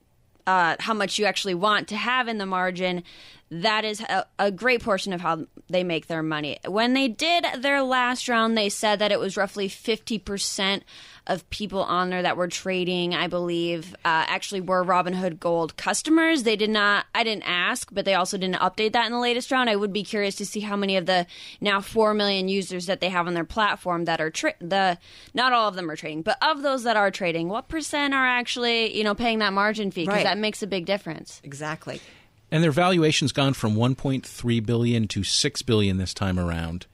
uh, 0.48 0.77
how 0.80 0.96
much 0.96 1.20
you 1.20 1.25
actually 1.25 1.54
want 1.54 1.89
to 1.89 1.96
have 1.96 2.27
in 2.27 2.39
the 2.39 2.46
margin. 2.46 3.04
That 3.51 3.86
is 3.86 4.01
a, 4.01 4.25
a 4.39 4.51
great 4.51 4.82
portion 4.82 5.13
of 5.13 5.22
how 5.22 5.46
they 5.70 5.84
make 5.84 6.08
their 6.08 6.24
money. 6.24 6.58
When 6.66 6.94
they 6.94 7.08
did 7.08 7.46
their 7.60 7.82
last 7.82 8.27
round, 8.27 8.58
they 8.58 8.70
said 8.70 9.00
that 9.00 9.12
it 9.12 9.20
was 9.20 9.38
roughly 9.38 9.68
fifty 9.70 10.18
percent 10.18 10.84
of 11.27 11.48
people 11.50 11.84
on 11.84 12.10
there 12.10 12.22
that 12.22 12.38
were 12.38 12.48
trading, 12.48 13.13
I 13.13 13.27
believe, 13.27 13.93
uh, 14.05 14.25
actually 14.27 14.62
were 14.62 14.84
Robinhood 14.84 15.39
Gold 15.39 15.75
customers. 15.77 16.43
They 16.43 16.55
did 16.55 16.69
not, 16.69 17.05
I 17.13 17.24
didn't 17.24 17.43
ask, 17.48 17.89
but 17.91 18.05
they 18.05 18.13
also 18.15 18.38
didn't 18.38 18.55
update 18.55 18.93
that 18.93 19.05
in 19.05 19.12
the 19.12 19.19
latest 19.19 19.51
round. 19.51 19.69
I 19.69 19.75
would 19.75 19.93
be 19.93 20.03
curious 20.03 20.36
to 20.36 20.46
see 20.46 20.62
how 20.62 20.75
many 20.75 20.96
of 20.98 21.05
the 21.05 21.27
now 21.62 21.81
4 21.81 22.13
million 22.13 22.48
users 22.48 22.86
that 22.86 23.01
they 23.01 23.10
have 23.10 23.27
on 23.27 23.34
their 23.34 23.43
platform 23.46 24.05
that 24.05 24.22
are, 24.22 24.29
tra- 24.29 24.55
the, 24.60 24.98
not 25.34 25.53
all 25.53 25.67
of 25.67 25.75
them 25.75 25.91
are 25.91 25.96
trading, 25.96 26.22
but 26.22 26.38
of 26.41 26.62
those 26.62 26.84
that 26.84 26.98
are 26.98 27.12
trading, 27.12 27.50
what 27.50 27.67
percent 27.67 28.13
are 28.13 28.25
actually, 28.25 28.98
you 28.98 29.03
know, 29.03 29.13
paying 29.13 29.39
that 29.39 29.53
margin 29.53 29.91
fee? 29.91 30.01
Because 30.01 30.15
Right. 30.15 30.24
that 30.24 30.38
makes 30.38 30.63
a 30.63 30.67
big 30.67 30.86
difference. 30.86 31.41
Exactly. 31.43 32.01
And 32.50 32.63
their 32.63 32.72
valuation's 32.72 33.34
gone 33.34 33.53
from 33.53 33.75
1.3 33.75 34.65
billion 34.65 35.07
to 35.10 35.24
6 35.24 35.62
billion 35.63 35.98
this 35.98 36.13
time 36.13 36.39
around. 36.39 36.88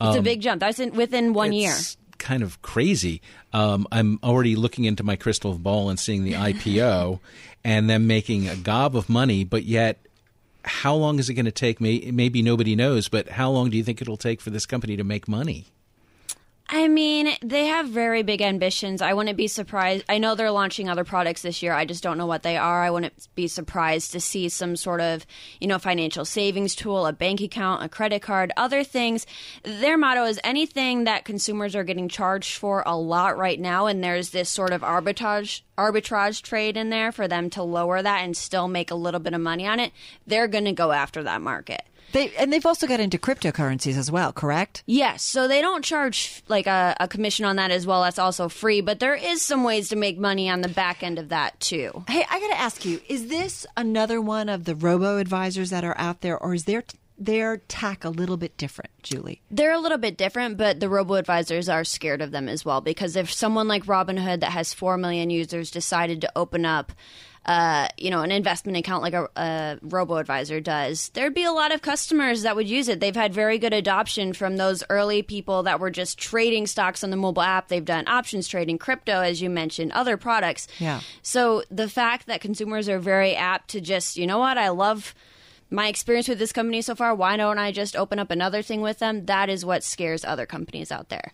It's 0.00 0.16
a 0.16 0.22
big 0.22 0.40
jump. 0.40 0.60
That's 0.60 0.80
in, 0.80 0.94
within 0.94 1.32
one 1.32 1.52
year. 1.52 1.74
Kind 2.22 2.44
of 2.44 2.62
crazy. 2.62 3.20
Um, 3.52 3.84
I'm 3.90 4.20
already 4.22 4.54
looking 4.54 4.84
into 4.84 5.02
my 5.02 5.16
crystal 5.16 5.58
ball 5.58 5.90
and 5.90 5.98
seeing 5.98 6.22
the 6.22 6.34
IPO 6.34 7.18
and 7.64 7.90
them 7.90 8.06
making 8.06 8.48
a 8.48 8.54
gob 8.54 8.96
of 8.96 9.08
money, 9.08 9.42
but 9.42 9.64
yet 9.64 9.98
how 10.64 10.94
long 10.94 11.18
is 11.18 11.28
it 11.28 11.34
going 11.34 11.46
to 11.46 11.50
take? 11.50 11.80
May, 11.80 12.12
maybe 12.12 12.40
nobody 12.40 12.76
knows, 12.76 13.08
but 13.08 13.28
how 13.30 13.50
long 13.50 13.70
do 13.70 13.76
you 13.76 13.82
think 13.82 14.00
it'll 14.00 14.16
take 14.16 14.40
for 14.40 14.50
this 14.50 14.66
company 14.66 14.96
to 14.96 15.02
make 15.02 15.26
money? 15.26 15.66
I 16.74 16.88
mean, 16.88 17.36
they 17.42 17.66
have 17.66 17.86
very 17.86 18.22
big 18.22 18.40
ambitions. 18.40 19.02
I 19.02 19.12
wouldn't 19.12 19.36
be 19.36 19.46
surprised. 19.46 20.06
I 20.08 20.16
know 20.16 20.34
they're 20.34 20.50
launching 20.50 20.88
other 20.88 21.04
products 21.04 21.42
this 21.42 21.62
year. 21.62 21.74
I 21.74 21.84
just 21.84 22.02
don't 22.02 22.16
know 22.16 22.24
what 22.24 22.42
they 22.42 22.56
are. 22.56 22.82
I 22.82 22.88
wouldn't 22.88 23.28
be 23.34 23.46
surprised 23.46 24.12
to 24.12 24.20
see 24.20 24.48
some 24.48 24.74
sort 24.76 25.02
of, 25.02 25.26
you 25.60 25.68
know, 25.68 25.78
financial 25.78 26.24
savings 26.24 26.74
tool, 26.74 27.04
a 27.04 27.12
bank 27.12 27.42
account, 27.42 27.82
a 27.82 27.90
credit 27.90 28.22
card, 28.22 28.52
other 28.56 28.84
things. 28.84 29.26
Their 29.64 29.98
motto 29.98 30.24
is 30.24 30.40
anything 30.42 31.04
that 31.04 31.26
consumers 31.26 31.76
are 31.76 31.84
getting 31.84 32.08
charged 32.08 32.56
for 32.56 32.82
a 32.86 32.96
lot 32.96 33.36
right 33.36 33.60
now 33.60 33.84
and 33.84 34.02
there's 34.02 34.30
this 34.30 34.48
sort 34.48 34.72
of 34.72 34.80
arbitrage 34.80 35.60
arbitrage 35.76 36.40
trade 36.40 36.78
in 36.78 36.88
there 36.88 37.12
for 37.12 37.28
them 37.28 37.50
to 37.50 37.62
lower 37.62 38.00
that 38.00 38.22
and 38.22 38.34
still 38.34 38.68
make 38.68 38.90
a 38.90 38.94
little 38.94 39.20
bit 39.20 39.34
of 39.34 39.40
money 39.42 39.66
on 39.66 39.78
it. 39.78 39.92
They're 40.26 40.48
going 40.48 40.64
to 40.64 40.72
go 40.72 40.92
after 40.92 41.22
that 41.22 41.42
market. 41.42 41.82
They 42.12 42.34
and 42.36 42.52
they've 42.52 42.64
also 42.64 42.86
got 42.86 43.00
into 43.00 43.18
cryptocurrencies 43.18 43.96
as 43.96 44.10
well, 44.10 44.32
correct? 44.32 44.82
Yes, 44.86 45.22
so 45.22 45.48
they 45.48 45.60
don't 45.60 45.84
charge 45.84 46.42
like 46.48 46.66
a, 46.66 46.96
a 47.00 47.08
commission 47.08 47.44
on 47.44 47.56
that 47.56 47.70
as 47.70 47.86
well. 47.86 48.02
That's 48.02 48.18
also 48.18 48.48
free, 48.48 48.80
but 48.80 49.00
there 49.00 49.14
is 49.14 49.42
some 49.42 49.64
ways 49.64 49.88
to 49.88 49.96
make 49.96 50.18
money 50.18 50.48
on 50.48 50.60
the 50.60 50.68
back 50.68 51.02
end 51.02 51.18
of 51.18 51.30
that 51.30 51.58
too. 51.60 52.04
Hey, 52.08 52.24
I 52.30 52.40
got 52.40 52.48
to 52.48 52.60
ask 52.60 52.84
you: 52.84 53.00
Is 53.08 53.28
this 53.28 53.66
another 53.76 54.20
one 54.20 54.48
of 54.48 54.64
the 54.64 54.74
robo 54.74 55.18
advisors 55.18 55.70
that 55.70 55.84
are 55.84 55.96
out 55.98 56.20
there, 56.20 56.38
or 56.38 56.54
is 56.54 56.64
their 56.64 56.84
their 57.18 57.58
tack 57.68 58.04
a 58.04 58.08
little 58.08 58.36
bit 58.36 58.56
different, 58.56 58.90
Julie? 59.02 59.42
They're 59.50 59.72
a 59.72 59.78
little 59.78 59.98
bit 59.98 60.16
different, 60.16 60.56
but 60.56 60.80
the 60.80 60.88
robo 60.88 61.14
advisors 61.14 61.68
are 61.68 61.84
scared 61.84 62.20
of 62.20 62.30
them 62.30 62.48
as 62.48 62.64
well 62.64 62.80
because 62.80 63.16
if 63.16 63.32
someone 63.32 63.68
like 63.68 63.84
Robinhood 63.84 64.40
that 64.40 64.52
has 64.52 64.74
four 64.74 64.96
million 64.96 65.30
users 65.30 65.70
decided 65.70 66.20
to 66.22 66.32
open 66.36 66.64
up. 66.64 66.92
Uh, 67.44 67.88
you 67.98 68.08
know, 68.08 68.22
an 68.22 68.30
investment 68.30 68.78
account 68.78 69.02
like 69.02 69.14
a, 69.14 69.28
a 69.34 69.78
robo 69.82 70.16
advisor 70.16 70.60
does, 70.60 71.08
there'd 71.14 71.34
be 71.34 71.42
a 71.42 71.50
lot 71.50 71.74
of 71.74 71.82
customers 71.82 72.42
that 72.42 72.54
would 72.54 72.68
use 72.68 72.86
it. 72.86 73.00
They've 73.00 73.16
had 73.16 73.34
very 73.34 73.58
good 73.58 73.72
adoption 73.72 74.32
from 74.32 74.58
those 74.58 74.84
early 74.88 75.22
people 75.22 75.64
that 75.64 75.80
were 75.80 75.90
just 75.90 76.18
trading 76.18 76.68
stocks 76.68 77.02
on 77.02 77.10
the 77.10 77.16
mobile 77.16 77.42
app. 77.42 77.66
They've 77.66 77.84
done 77.84 78.06
options 78.06 78.46
trading, 78.46 78.78
crypto, 78.78 79.22
as 79.22 79.42
you 79.42 79.50
mentioned, 79.50 79.90
other 79.90 80.16
products. 80.16 80.68
Yeah. 80.78 81.00
So 81.22 81.64
the 81.68 81.88
fact 81.88 82.28
that 82.28 82.40
consumers 82.40 82.88
are 82.88 83.00
very 83.00 83.34
apt 83.34 83.70
to 83.70 83.80
just, 83.80 84.16
you 84.16 84.28
know 84.28 84.38
what, 84.38 84.56
I 84.56 84.68
love 84.68 85.12
my 85.68 85.88
experience 85.88 86.28
with 86.28 86.38
this 86.38 86.52
company 86.52 86.80
so 86.80 86.94
far. 86.94 87.12
Why 87.12 87.36
don't 87.36 87.58
I 87.58 87.72
just 87.72 87.96
open 87.96 88.20
up 88.20 88.30
another 88.30 88.62
thing 88.62 88.82
with 88.82 89.00
them? 89.00 89.26
That 89.26 89.48
is 89.48 89.64
what 89.64 89.82
scares 89.82 90.24
other 90.24 90.46
companies 90.46 90.92
out 90.92 91.08
there. 91.08 91.32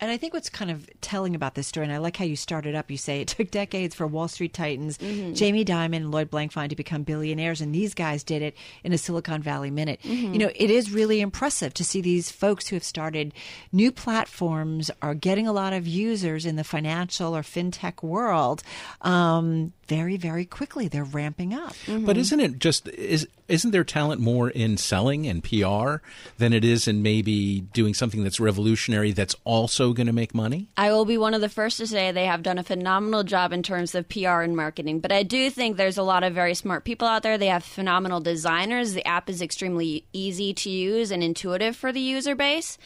And 0.00 0.10
I 0.10 0.16
think 0.16 0.34
what's 0.34 0.50
kind 0.50 0.70
of 0.70 0.88
telling 1.00 1.34
about 1.34 1.54
this 1.54 1.66
story, 1.66 1.86
and 1.86 1.92
I 1.92 1.98
like 1.98 2.16
how 2.16 2.24
you 2.24 2.36
started 2.36 2.74
up. 2.74 2.90
You 2.90 2.96
say 2.98 3.20
it 3.20 3.28
took 3.36 3.50
decades 3.50 3.94
for 3.94 4.06
Wall 4.06 4.28
Street 4.28 4.52
titans, 4.52 4.98
Jamie 4.98 5.64
Dimon 5.64 5.96
and 5.96 6.10
Lloyd 6.10 6.30
Blankfein, 6.30 6.68
to 6.68 6.76
become 6.76 7.02
billionaires, 7.02 7.60
and 7.60 7.74
these 7.74 7.94
guys 7.94 8.22
did 8.22 8.42
it 8.42 8.56
in 8.84 8.92
a 8.92 8.98
Silicon 8.98 9.42
Valley 9.42 9.70
minute. 9.70 10.04
You 10.04 10.38
know, 10.38 10.50
it 10.54 10.70
is 10.70 10.90
really 10.92 11.20
impressive 11.20 11.72
to 11.74 11.84
see 11.84 12.00
these 12.00 12.30
folks 12.30 12.68
who 12.68 12.76
have 12.76 12.84
started 12.84 13.32
new 13.72 13.90
platforms 13.90 14.90
are 15.02 15.14
getting 15.14 15.46
a 15.46 15.52
lot 15.52 15.72
of 15.72 15.86
users 15.86 16.44
in 16.46 16.56
the 16.56 16.64
financial 16.64 17.36
or 17.36 17.42
fintech 17.42 18.02
world 18.02 18.62
um, 19.02 19.72
very, 19.88 20.16
very 20.16 20.44
quickly. 20.44 20.88
They're 20.88 21.04
ramping 21.04 21.54
up. 21.54 21.74
But 21.88 22.16
isn't 22.16 22.40
it 22.40 22.58
just 22.58 22.88
is 22.88 23.26
isn't 23.48 23.70
their 23.70 23.84
talent 23.84 24.20
more 24.20 24.50
in 24.50 24.76
selling 24.76 25.26
and 25.26 25.42
PR 25.42 25.96
than 26.38 26.52
it 26.52 26.64
is 26.64 26.88
in 26.88 27.02
maybe 27.02 27.60
doing 27.60 27.94
something 27.94 28.24
that's 28.24 28.40
revolutionary 28.40 29.12
that's 29.12 29.36
also 29.44 29.92
going 29.92 30.08
to 30.08 30.12
make 30.12 30.34
money? 30.34 30.68
I 30.76 30.90
will 30.90 31.04
be 31.04 31.18
one 31.18 31.34
of 31.34 31.40
the 31.40 31.48
first 31.48 31.76
to 31.78 31.86
say 31.86 32.10
they 32.10 32.26
have 32.26 32.42
done 32.42 32.58
a 32.58 32.64
phenomenal 32.64 33.22
job 33.22 33.52
in 33.52 33.62
terms 33.62 33.94
of 33.94 34.08
PR 34.08 34.40
and 34.40 34.56
marketing. 34.56 35.00
But 35.00 35.12
I 35.12 35.22
do 35.22 35.50
think 35.50 35.76
there's 35.76 35.98
a 35.98 36.02
lot 36.02 36.24
of 36.24 36.34
very 36.34 36.54
smart 36.54 36.84
people 36.84 37.06
out 37.06 37.22
there. 37.22 37.38
They 37.38 37.46
have 37.46 37.64
phenomenal 37.64 38.20
designers. 38.20 38.94
The 38.94 39.06
app 39.06 39.30
is 39.30 39.40
extremely 39.40 40.04
easy 40.12 40.52
to 40.54 40.70
use 40.70 41.10
and 41.10 41.22
intuitive 41.22 41.76
for 41.76 41.92
the 41.92 42.00
user 42.00 42.34
base. 42.34 42.78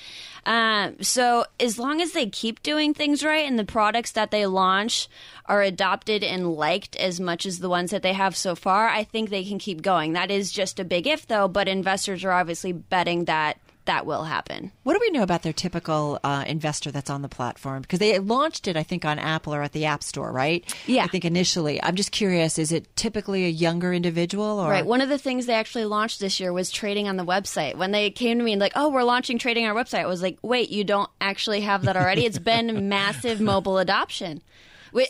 Um, 0.47 0.97
so 1.03 1.45
as 1.59 1.79
long 1.79 2.01
as 2.01 2.13
they 2.13 2.27
keep 2.27 2.63
doing 2.63 2.95
things 2.95 3.23
right 3.23 3.47
and 3.47 3.59
the 3.59 3.65
products 3.65 4.13
that 4.13 4.31
they 4.31 4.47
launch 4.47 5.09
are 5.51 5.63
adopted 5.63 6.23
and 6.23 6.55
liked 6.55 6.95
as 6.97 7.19
much 7.19 7.45
as 7.45 7.59
the 7.59 7.69
ones 7.69 7.91
that 7.91 8.03
they 8.03 8.13
have 8.13 8.37
so 8.37 8.55
far, 8.55 8.89
I 8.89 9.03
think 9.03 9.29
they 9.29 9.45
can 9.45 9.59
keep 9.59 9.83
going. 9.83 10.13
That 10.13 10.31
is 10.31 10.53
just 10.53 10.79
a 10.79 10.85
big 10.85 11.09
if, 11.09 11.27
though. 11.27 11.49
But 11.49 11.67
investors 11.67 12.25
are 12.25 12.31
obviously 12.31 12.73
betting 12.73 13.25
that 13.25 13.59
that 13.87 14.07
will 14.07 14.23
happen. 14.23 14.71
What 14.85 14.93
do 14.93 15.01
we 15.01 15.11
know 15.11 15.25
about 15.25 15.43
their 15.43 15.53
typical 15.53 16.21
uh, 16.23 16.45
investor 16.47 16.93
that's 16.93 17.11
on 17.11 17.23
the 17.23 17.29
platform? 17.29 17.83
Because 17.83 17.99
they 17.99 18.17
launched 18.21 18.69
it, 18.69 18.77
I 18.77 18.85
think, 18.85 19.05
on 19.05 19.19
Apple 19.19 19.53
or 19.53 19.63
at 19.63 19.73
the 19.73 19.87
App 19.87 20.05
Store, 20.05 20.31
right? 20.31 20.65
Yeah. 20.87 21.03
I 21.03 21.07
think 21.09 21.25
initially. 21.25 21.83
I'm 21.83 21.97
just 21.97 22.13
curious: 22.13 22.59
is 22.59 22.71
it 22.71 22.95
typically 22.95 23.47
a 23.47 23.49
younger 23.49 23.93
individual, 23.93 24.61
or 24.61 24.71
Right. 24.71 24.87
One 24.87 25.01
of 25.01 25.09
the 25.09 25.19
things 25.19 25.47
they 25.47 25.55
actually 25.55 25.87
launched 25.87 26.21
this 26.21 26.39
year 26.39 26.53
was 26.53 26.71
trading 26.71 27.09
on 27.09 27.17
the 27.17 27.25
website. 27.25 27.77
When 27.77 27.91
they 27.91 28.11
came 28.11 28.39
to 28.39 28.45
me 28.45 28.53
and 28.53 28.61
like, 28.61 28.75
"Oh, 28.77 28.91
we're 28.91 29.03
launching 29.03 29.39
trading 29.39 29.65
on 29.67 29.77
our 29.77 29.83
website," 29.83 30.01
I 30.01 30.07
was 30.07 30.23
like, 30.23 30.39
"Wait, 30.43 30.71
you 30.71 30.85
don't 30.85 31.11
actually 31.21 31.63
have 31.63 31.83
that 31.83 31.97
already? 31.97 32.25
It's 32.25 32.39
been 32.39 32.89
massive 32.89 33.41
mobile 33.41 33.79
adoption." 33.79 34.43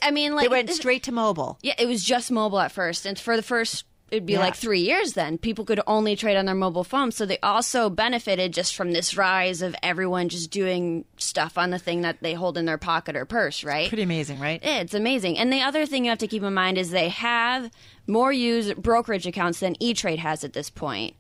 I 0.03 0.11
mean, 0.11 0.35
like 0.35 0.45
they 0.45 0.49
went 0.49 0.71
straight 0.71 1.03
to 1.05 1.13
mobile? 1.13 1.59
Yeah, 1.63 1.75
it 1.79 1.87
was 1.87 2.03
just 2.05 2.31
mobile 2.31 2.61
at 2.61 2.73
first, 2.73 3.07
and 3.07 3.19
for 3.19 3.37
the 3.37 3.43
first. 3.43 3.85
It'd 4.11 4.27
be 4.27 4.33
Yeah. 4.33 4.41
like 4.41 4.57
three 4.57 4.81
years 4.81 5.13
then. 5.13 5.39
People 5.39 5.65
could 5.65 5.79
only 5.87 6.17
trade 6.17 6.37
on 6.37 6.45
their 6.45 6.55
mobile 6.57 6.83
phone. 6.83 7.13
So 7.13 7.25
they 7.25 7.39
also 7.45 7.89
benefited 7.89 8.53
just 8.53 8.75
from 8.75 8.91
this 8.91 9.17
rise 9.17 9.63
of 9.63 9.77
everyone 9.85 10.29
just 10.29 10.51
doing 10.51 11.05
stuff 11.17 11.57
on 11.57 11.71
the 11.71 11.79
thing 11.79 12.01
that 12.01 12.17
they 12.21 12.35
hold 12.35 12.59
in 12.59 12.65
their 12.65 12.77
pocket 12.77 13.15
or 13.15 13.25
purse, 13.25 13.63
right? 13.63 13.89
Pretty 13.89 14.03
amazing, 14.03 14.41
right? 14.41 14.61
Yeah, 14.65 14.81
It's 14.81 14.95
amazing. 14.95 15.39
And 15.39 15.53
the 15.53 15.61
other 15.63 15.87
thing 15.87 16.05
you 16.05 16.11
have 16.11 16.19
to 16.19 16.27
keep 16.27 16.43
in 16.43 16.53
mind 16.53 16.77
is 16.77 16.91
they 16.91 17.09
have 17.09 17.71
more 18.09 18.33
user 18.33 18.75
brokerage 18.75 19.29
accounts 19.29 19.61
than 19.61 19.77
E 19.81 19.95
Trade 19.95 20.19
has 20.19 20.43
at 20.43 20.55
this 20.55 20.71
point. 20.71 21.15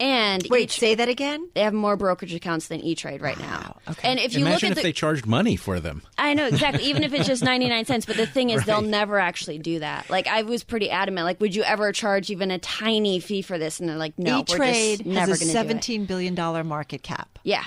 And 0.00 0.44
Wait, 0.50 0.70
E- 0.70 0.72
say 0.78 0.94
that 0.96 1.08
again. 1.08 1.48
they 1.54 1.60
have 1.62 1.72
more 1.72 1.96
brokerage 1.96 2.34
accounts 2.34 2.68
than 2.68 2.80
E 2.80 2.94
Trade 2.94 3.22
right 3.22 3.38
now. 3.38 3.76
Okay. 3.88 4.08
And 4.08 4.18
if 4.18 4.34
you 4.34 4.40
Imagine 4.40 4.50
look 4.50 4.62
if 4.64 4.70
at 4.72 4.76
the, 4.76 4.82
they 4.82 4.92
charged 4.92 5.24
money 5.26 5.54
for 5.56 5.78
them. 5.78 6.02
I 6.18 6.34
know 6.34 6.46
exactly. 6.46 6.84
Even 6.84 7.04
if 7.04 7.12
it's 7.14 7.26
just 7.26 7.42
ninety 7.44 7.68
nine 7.68 7.84
cents, 7.84 8.04
but 8.06 8.16
the 8.16 8.26
thing 8.26 8.50
is, 8.50 8.64
they'll 8.64 8.82
never 8.82 9.18
actually 9.20 9.58
do 9.58 9.78
that. 9.78 10.10
Like 10.10 10.26
I 10.26 10.42
was 10.42 10.64
pretty 10.64 10.90
adamant. 10.90 11.24
Like, 11.26 11.40
would 11.40 11.54
you 11.54 11.62
ever 11.62 11.92
charge 11.92 12.30
even 12.30 12.50
a 12.50 12.58
tiny 12.58 13.20
fee 13.20 13.42
for 13.42 13.56
this? 13.58 13.78
And 13.80 13.88
they're 13.88 13.96
like, 13.96 14.18
no, 14.18 14.40
E 14.40 14.44
we're 14.48 14.56
Trade 14.56 14.96
just 14.98 15.06
never 15.06 15.20
has 15.20 15.28
a 15.28 15.30
going 15.30 15.38
to 15.38 15.44
do 15.44 15.50
it. 15.50 15.52
seventeen 15.52 16.04
billion 16.06 16.34
dollar 16.34 16.64
market 16.64 17.02
cap. 17.02 17.38
Yeah. 17.44 17.64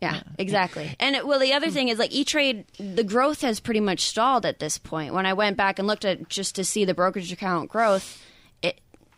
Yeah, 0.00 0.20
exactly. 0.38 0.94
And 1.00 1.16
it, 1.16 1.26
well, 1.26 1.40
the 1.40 1.54
other 1.54 1.70
thing 1.70 1.88
is 1.88 1.98
like 1.98 2.12
E 2.12 2.24
Trade, 2.24 2.66
the 2.78 3.02
growth 3.02 3.40
has 3.40 3.58
pretty 3.58 3.80
much 3.80 4.00
stalled 4.06 4.46
at 4.46 4.60
this 4.60 4.78
point. 4.78 5.12
When 5.12 5.26
I 5.26 5.32
went 5.32 5.56
back 5.56 5.80
and 5.80 5.88
looked 5.88 6.04
at 6.04 6.28
just 6.28 6.54
to 6.54 6.64
see 6.64 6.84
the 6.84 6.94
brokerage 6.94 7.32
account 7.32 7.68
growth, 7.68 8.22
it 8.22 8.37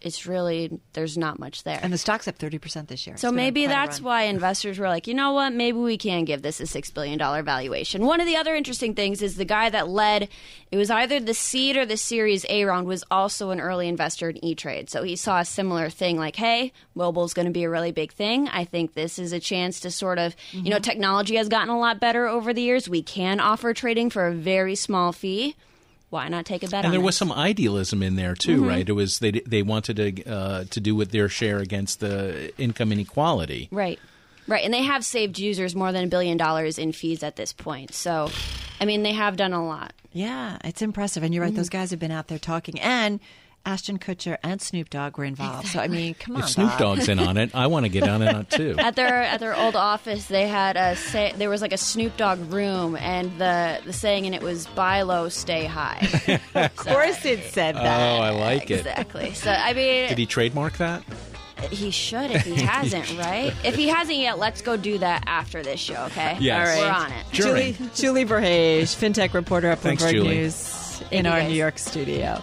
it's 0.00 0.26
really 0.26 0.80
there's 0.92 1.18
not 1.18 1.38
much 1.38 1.64
there. 1.64 1.78
And 1.82 1.92
the 1.92 1.98
stock's 1.98 2.26
up 2.28 2.36
thirty 2.36 2.58
percent 2.58 2.88
this 2.88 3.06
year. 3.06 3.16
So 3.16 3.30
maybe 3.30 3.66
that's 3.66 4.00
why 4.00 4.22
investors 4.22 4.78
were 4.78 4.88
like, 4.88 5.06
you 5.06 5.14
know 5.14 5.32
what, 5.32 5.52
maybe 5.52 5.78
we 5.78 5.98
can 5.98 6.24
give 6.24 6.42
this 6.42 6.60
a 6.60 6.66
six 6.66 6.90
billion 6.90 7.18
dollar 7.18 7.42
valuation. 7.42 8.04
One 8.06 8.20
of 8.20 8.26
the 8.26 8.36
other 8.36 8.54
interesting 8.54 8.94
things 8.94 9.22
is 9.22 9.36
the 9.36 9.44
guy 9.44 9.70
that 9.70 9.88
led 9.88 10.28
it 10.70 10.76
was 10.76 10.90
either 10.90 11.20
the 11.20 11.34
seed 11.34 11.76
or 11.76 11.84
the 11.84 11.96
series 11.96 12.46
A 12.48 12.64
round 12.64 12.86
was 12.86 13.04
also 13.10 13.50
an 13.50 13.60
early 13.60 13.88
investor 13.88 14.30
in 14.30 14.44
E 14.44 14.54
Trade. 14.54 14.88
So 14.88 15.02
he 15.02 15.16
saw 15.16 15.40
a 15.40 15.44
similar 15.44 15.90
thing 15.90 16.16
like, 16.16 16.36
hey, 16.36 16.72
mobile's 16.94 17.34
gonna 17.34 17.50
be 17.50 17.64
a 17.64 17.70
really 17.70 17.92
big 17.92 18.12
thing. 18.12 18.48
I 18.48 18.64
think 18.64 18.94
this 18.94 19.18
is 19.18 19.32
a 19.32 19.40
chance 19.40 19.80
to 19.80 19.90
sort 19.90 20.18
of 20.18 20.34
you 20.52 20.70
know, 20.70 20.76
mm-hmm. 20.76 20.82
technology 20.82 21.36
has 21.36 21.48
gotten 21.48 21.70
a 21.70 21.78
lot 21.78 22.00
better 22.00 22.26
over 22.26 22.52
the 22.52 22.62
years. 22.62 22.88
We 22.88 23.02
can 23.02 23.40
offer 23.40 23.74
trading 23.74 24.10
for 24.10 24.26
a 24.26 24.32
very 24.32 24.74
small 24.74 25.12
fee. 25.12 25.56
Why 26.11 26.29
not 26.29 26.44
take 26.44 26.62
a 26.62 26.68
bet? 26.68 26.85
And 26.85 26.92
there 26.92 27.01
this? 27.01 27.07
was 27.07 27.16
some 27.16 27.33
idealism 27.33 28.03
in 28.03 28.16
there 28.16 28.35
too, 28.35 28.59
mm-hmm. 28.59 28.68
right? 28.68 28.88
It 28.88 28.92
was 28.92 29.20
they 29.20 29.31
they 29.31 29.62
wanted 29.62 29.96
to 29.96 30.31
uh, 30.31 30.64
to 30.64 30.81
do 30.81 30.94
with 30.94 31.12
their 31.12 31.29
share 31.29 31.59
against 31.59 32.01
the 32.01 32.53
income 32.59 32.92
inequality, 32.92 33.68
right? 33.70 33.99
Right, 34.46 34.64
and 34.64 34.75
they 34.75 34.83
have 34.83 35.05
saved 35.05 35.38
users 35.38 35.77
more 35.77 35.92
than 35.92 36.05
a 36.05 36.09
billion 36.09 36.37
dollars 36.37 36.79
in 36.79 36.90
fees 36.92 37.23
at 37.23 37.37
this 37.37 37.53
point. 37.53 37.94
So, 37.94 38.31
I 38.81 38.85
mean, 38.85 39.05
they 39.05 39.12
have 39.12 39.37
done 39.37 39.53
a 39.53 39.64
lot. 39.64 39.92
Yeah, 40.12 40.59
it's 40.64 40.83
impressive. 40.83 41.23
And 41.23 41.33
you're 41.33 41.42
right; 41.42 41.51
mm-hmm. 41.51 41.57
those 41.57 41.68
guys 41.68 41.90
have 41.90 42.01
been 42.01 42.11
out 42.11 42.27
there 42.27 42.38
talking 42.38 42.81
and 42.81 43.20
Ashton 43.64 43.99
Kutcher 43.99 44.38
and 44.42 44.61
Snoop 44.61 44.90
Dogg 44.90 45.18
were 45.18 45.25
involved. 45.25 45.66
Exactly. 45.66 45.88
So 45.88 45.94
I 45.94 46.03
mean, 46.03 46.14
come 46.14 46.37
on. 46.37 46.42
If 46.42 46.49
Snoop 46.51 46.79
Dogg's 46.79 47.09
in 47.09 47.18
on 47.18 47.37
it, 47.37 47.55
I 47.55 47.66
want 47.66 47.85
to 47.85 47.90
get 47.90 48.09
on 48.09 48.23
it 48.23 48.51
too. 48.51 48.75
At 48.79 48.96
their 48.96 49.23
at 49.23 49.40
their 49.40 49.57
old 49.57 49.77
office, 49.77 50.27
they 50.27 50.49
had 50.49 50.77
a 50.77 50.96
say, 50.96 51.33
there 51.37 51.51
was 51.51 51.61
like 51.61 51.73
a 51.73 51.79
Snoop 51.79 52.16
Dogg 52.16 52.53
room, 52.53 52.96
and 52.96 53.31
the 53.38 53.81
the 53.85 53.92
saying 53.92 54.25
in 54.25 54.35
it 54.35 54.42
was 54.42 54.66
"Buy 54.68 55.03
low, 55.03 55.29
stay 55.29 55.66
high." 55.66 56.09
of 56.55 56.77
course, 56.77 57.25
it 57.25 57.44
said 57.53 57.77
oh, 57.77 57.83
that. 57.83 58.18
Oh, 58.18 58.23
I 58.23 58.31
like 58.31 58.70
it. 58.70 58.81
Exactly. 58.81 59.35
So 59.35 59.51
I 59.51 59.73
mean, 59.75 60.09
did 60.09 60.18
he 60.18 60.27
trademark 60.27 60.79
that? 60.79 61.03
He 61.70 61.90
should 61.90 62.31
if 62.31 62.42
he 62.44 62.55
hasn't, 62.62 63.18
right? 63.18 63.53
If 63.64 63.75
he 63.75 63.88
hasn't 63.88 64.18
yet, 64.18 64.38
let's 64.38 64.62
go 64.62 64.77
do 64.77 64.99
that 64.99 65.25
after 65.27 65.62
this 65.62 65.79
show, 65.79 66.05
okay? 66.07 66.38
Yes. 66.40 66.79
All 66.79 66.83
right. 66.83 66.90
We're 66.90 67.05
on 67.05 67.12
it. 67.12 67.27
Julie, 67.33 67.77
Julie 67.94 68.25
Verhage, 68.25 68.96
FinTech 68.96 69.35
reporter 69.35 69.70
at 69.70 69.81
Bloomberg 69.81 70.23
News 70.23 71.03
in 71.11 71.27
our 71.27 71.42
New 71.42 71.55
York 71.55 71.79
studio. 71.79 72.42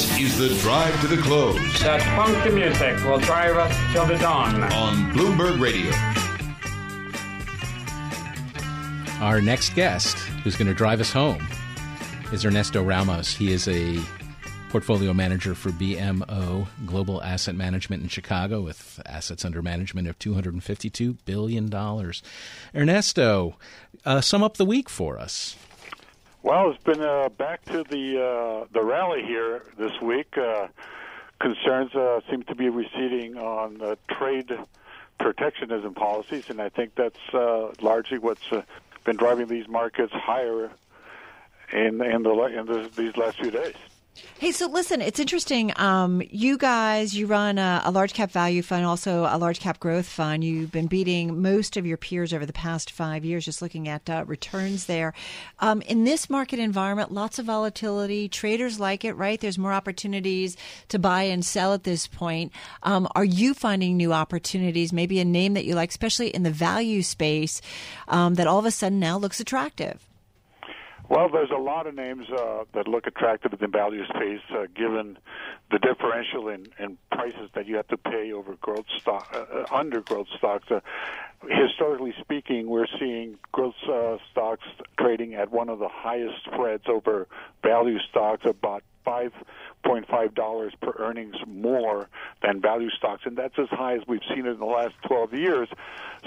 This 0.00 0.18
is 0.18 0.38
the 0.38 0.48
drive 0.62 0.98
to 1.02 1.08
the 1.08 1.18
close. 1.18 1.58
That 1.82 2.00
funky 2.16 2.54
music 2.54 3.04
will 3.04 3.18
drive 3.18 3.58
us 3.58 3.92
till 3.92 4.06
the 4.06 4.16
dawn. 4.16 4.62
On 4.72 5.12
Bloomberg 5.12 5.60
Radio. 5.60 5.90
Our 9.22 9.42
next 9.42 9.74
guest, 9.74 10.16
who's 10.42 10.56
going 10.56 10.68
to 10.68 10.74
drive 10.74 11.02
us 11.02 11.12
home, 11.12 11.46
is 12.32 12.46
Ernesto 12.46 12.82
Ramos. 12.82 13.34
He 13.34 13.52
is 13.52 13.68
a 13.68 14.00
portfolio 14.70 15.12
manager 15.12 15.54
for 15.54 15.68
BMO 15.68 16.66
Global 16.86 17.22
Asset 17.22 17.54
Management 17.54 18.02
in 18.02 18.08
Chicago 18.08 18.62
with 18.62 19.02
assets 19.04 19.44
under 19.44 19.60
management 19.60 20.08
of 20.08 20.18
$252 20.18 21.18
billion. 21.26 21.70
Ernesto, 22.74 23.56
uh, 24.06 24.22
sum 24.22 24.42
up 24.42 24.56
the 24.56 24.64
week 24.64 24.88
for 24.88 25.18
us. 25.18 25.56
Well, 26.42 26.70
it's 26.70 26.82
been 26.82 27.02
uh, 27.02 27.28
back 27.28 27.66
to 27.66 27.84
the 27.84 28.64
uh, 28.64 28.66
the 28.72 28.82
rally 28.82 29.22
here 29.22 29.62
this 29.76 29.92
week. 30.00 30.38
Uh, 30.38 30.68
concerns 31.38 31.94
uh, 31.94 32.20
seem 32.30 32.44
to 32.44 32.54
be 32.54 32.70
receding 32.70 33.36
on 33.36 33.82
uh, 33.82 33.96
trade 34.08 34.50
protectionism 35.18 35.92
policies, 35.94 36.44
and 36.48 36.62
I 36.62 36.70
think 36.70 36.94
that's 36.94 37.34
uh, 37.34 37.72
largely 37.82 38.16
what's 38.16 38.50
uh, 38.50 38.62
been 39.04 39.16
driving 39.16 39.48
these 39.48 39.68
markets 39.68 40.14
higher 40.14 40.70
in 41.74 42.00
in 42.00 42.22
the 42.22 42.32
in 42.58 42.66
the, 42.66 42.90
these 42.96 43.16
last 43.18 43.38
few 43.38 43.50
days. 43.50 43.74
Hey, 44.38 44.52
so 44.52 44.66
listen, 44.66 45.02
it's 45.02 45.20
interesting. 45.20 45.72
Um, 45.76 46.22
you 46.30 46.56
guys, 46.56 47.14
you 47.14 47.26
run 47.26 47.58
a, 47.58 47.82
a, 47.84 47.90
large 47.90 48.14
cap 48.14 48.30
value 48.30 48.62
fund, 48.62 48.84
also 48.86 49.28
a 49.30 49.36
large 49.36 49.60
cap 49.60 49.78
growth 49.78 50.06
fund. 50.06 50.42
You've 50.42 50.72
been 50.72 50.86
beating 50.86 51.42
most 51.42 51.76
of 51.76 51.86
your 51.86 51.96
peers 51.96 52.32
over 52.32 52.46
the 52.46 52.52
past 52.52 52.90
five 52.90 53.24
years, 53.24 53.44
just 53.44 53.60
looking 53.60 53.86
at 53.86 54.08
uh, 54.08 54.24
returns 54.26 54.86
there. 54.86 55.12
Um, 55.58 55.82
in 55.82 56.04
this 56.04 56.30
market 56.30 56.58
environment, 56.58 57.12
lots 57.12 57.38
of 57.38 57.46
volatility. 57.46 58.28
Traders 58.28 58.80
like 58.80 59.04
it, 59.04 59.12
right? 59.12 59.40
There's 59.40 59.58
more 59.58 59.72
opportunities 59.72 60.56
to 60.88 60.98
buy 60.98 61.24
and 61.24 61.44
sell 61.44 61.72
at 61.74 61.84
this 61.84 62.06
point. 62.06 62.52
Um, 62.82 63.08
are 63.14 63.24
you 63.24 63.52
finding 63.52 63.96
new 63.96 64.12
opportunities? 64.12 64.92
Maybe 64.92 65.20
a 65.20 65.24
name 65.24 65.54
that 65.54 65.66
you 65.66 65.74
like, 65.74 65.90
especially 65.90 66.28
in 66.28 66.42
the 66.42 66.50
value 66.50 67.02
space, 67.02 67.60
um, 68.08 68.34
that 68.34 68.46
all 68.46 68.58
of 68.58 68.64
a 68.64 68.70
sudden 68.70 68.98
now 68.98 69.18
looks 69.18 69.38
attractive? 69.38 70.09
Well, 71.10 71.28
there's 71.28 71.50
a 71.50 71.58
lot 71.58 71.88
of 71.88 71.96
names 71.96 72.26
uh, 72.30 72.62
that 72.72 72.86
look 72.86 73.08
attractive 73.08 73.52
in 73.52 73.58
the 73.60 73.66
value 73.66 74.04
space, 74.06 74.42
uh, 74.54 74.66
given 74.76 75.18
the 75.72 75.80
differential 75.80 76.48
in, 76.48 76.68
in 76.78 76.98
prices 77.10 77.50
that 77.56 77.66
you 77.66 77.74
have 77.76 77.88
to 77.88 77.96
pay 77.96 78.30
over 78.32 78.54
growth 78.60 78.86
stock, 78.96 79.28
uh, 79.34 79.38
uh 79.38 79.66
under 79.72 80.02
growth 80.02 80.28
stocks. 80.38 80.70
Uh, 80.70 80.78
historically 81.48 82.14
speaking, 82.20 82.68
we're 82.68 82.86
seeing 83.00 83.38
growth 83.50 83.74
uh, 83.90 84.18
stocks 84.30 84.62
trading 85.00 85.34
at 85.34 85.50
one 85.50 85.68
of 85.68 85.80
the 85.80 85.88
highest 85.88 86.44
spreads 86.44 86.84
over 86.86 87.26
value 87.60 87.98
stocks, 88.08 88.46
about 88.46 88.84
five 89.04 89.32
point 89.84 90.06
five 90.08 90.34
dollars 90.34 90.72
per 90.80 90.92
earnings 90.98 91.36
more 91.46 92.08
than 92.42 92.60
value 92.60 92.90
stocks, 92.90 93.22
and 93.24 93.36
that's 93.36 93.58
as 93.58 93.68
high 93.68 93.94
as 93.94 94.02
we've 94.06 94.22
seen 94.28 94.46
it 94.46 94.50
in 94.50 94.58
the 94.58 94.66
last 94.66 94.94
12 95.06 95.34
years. 95.34 95.68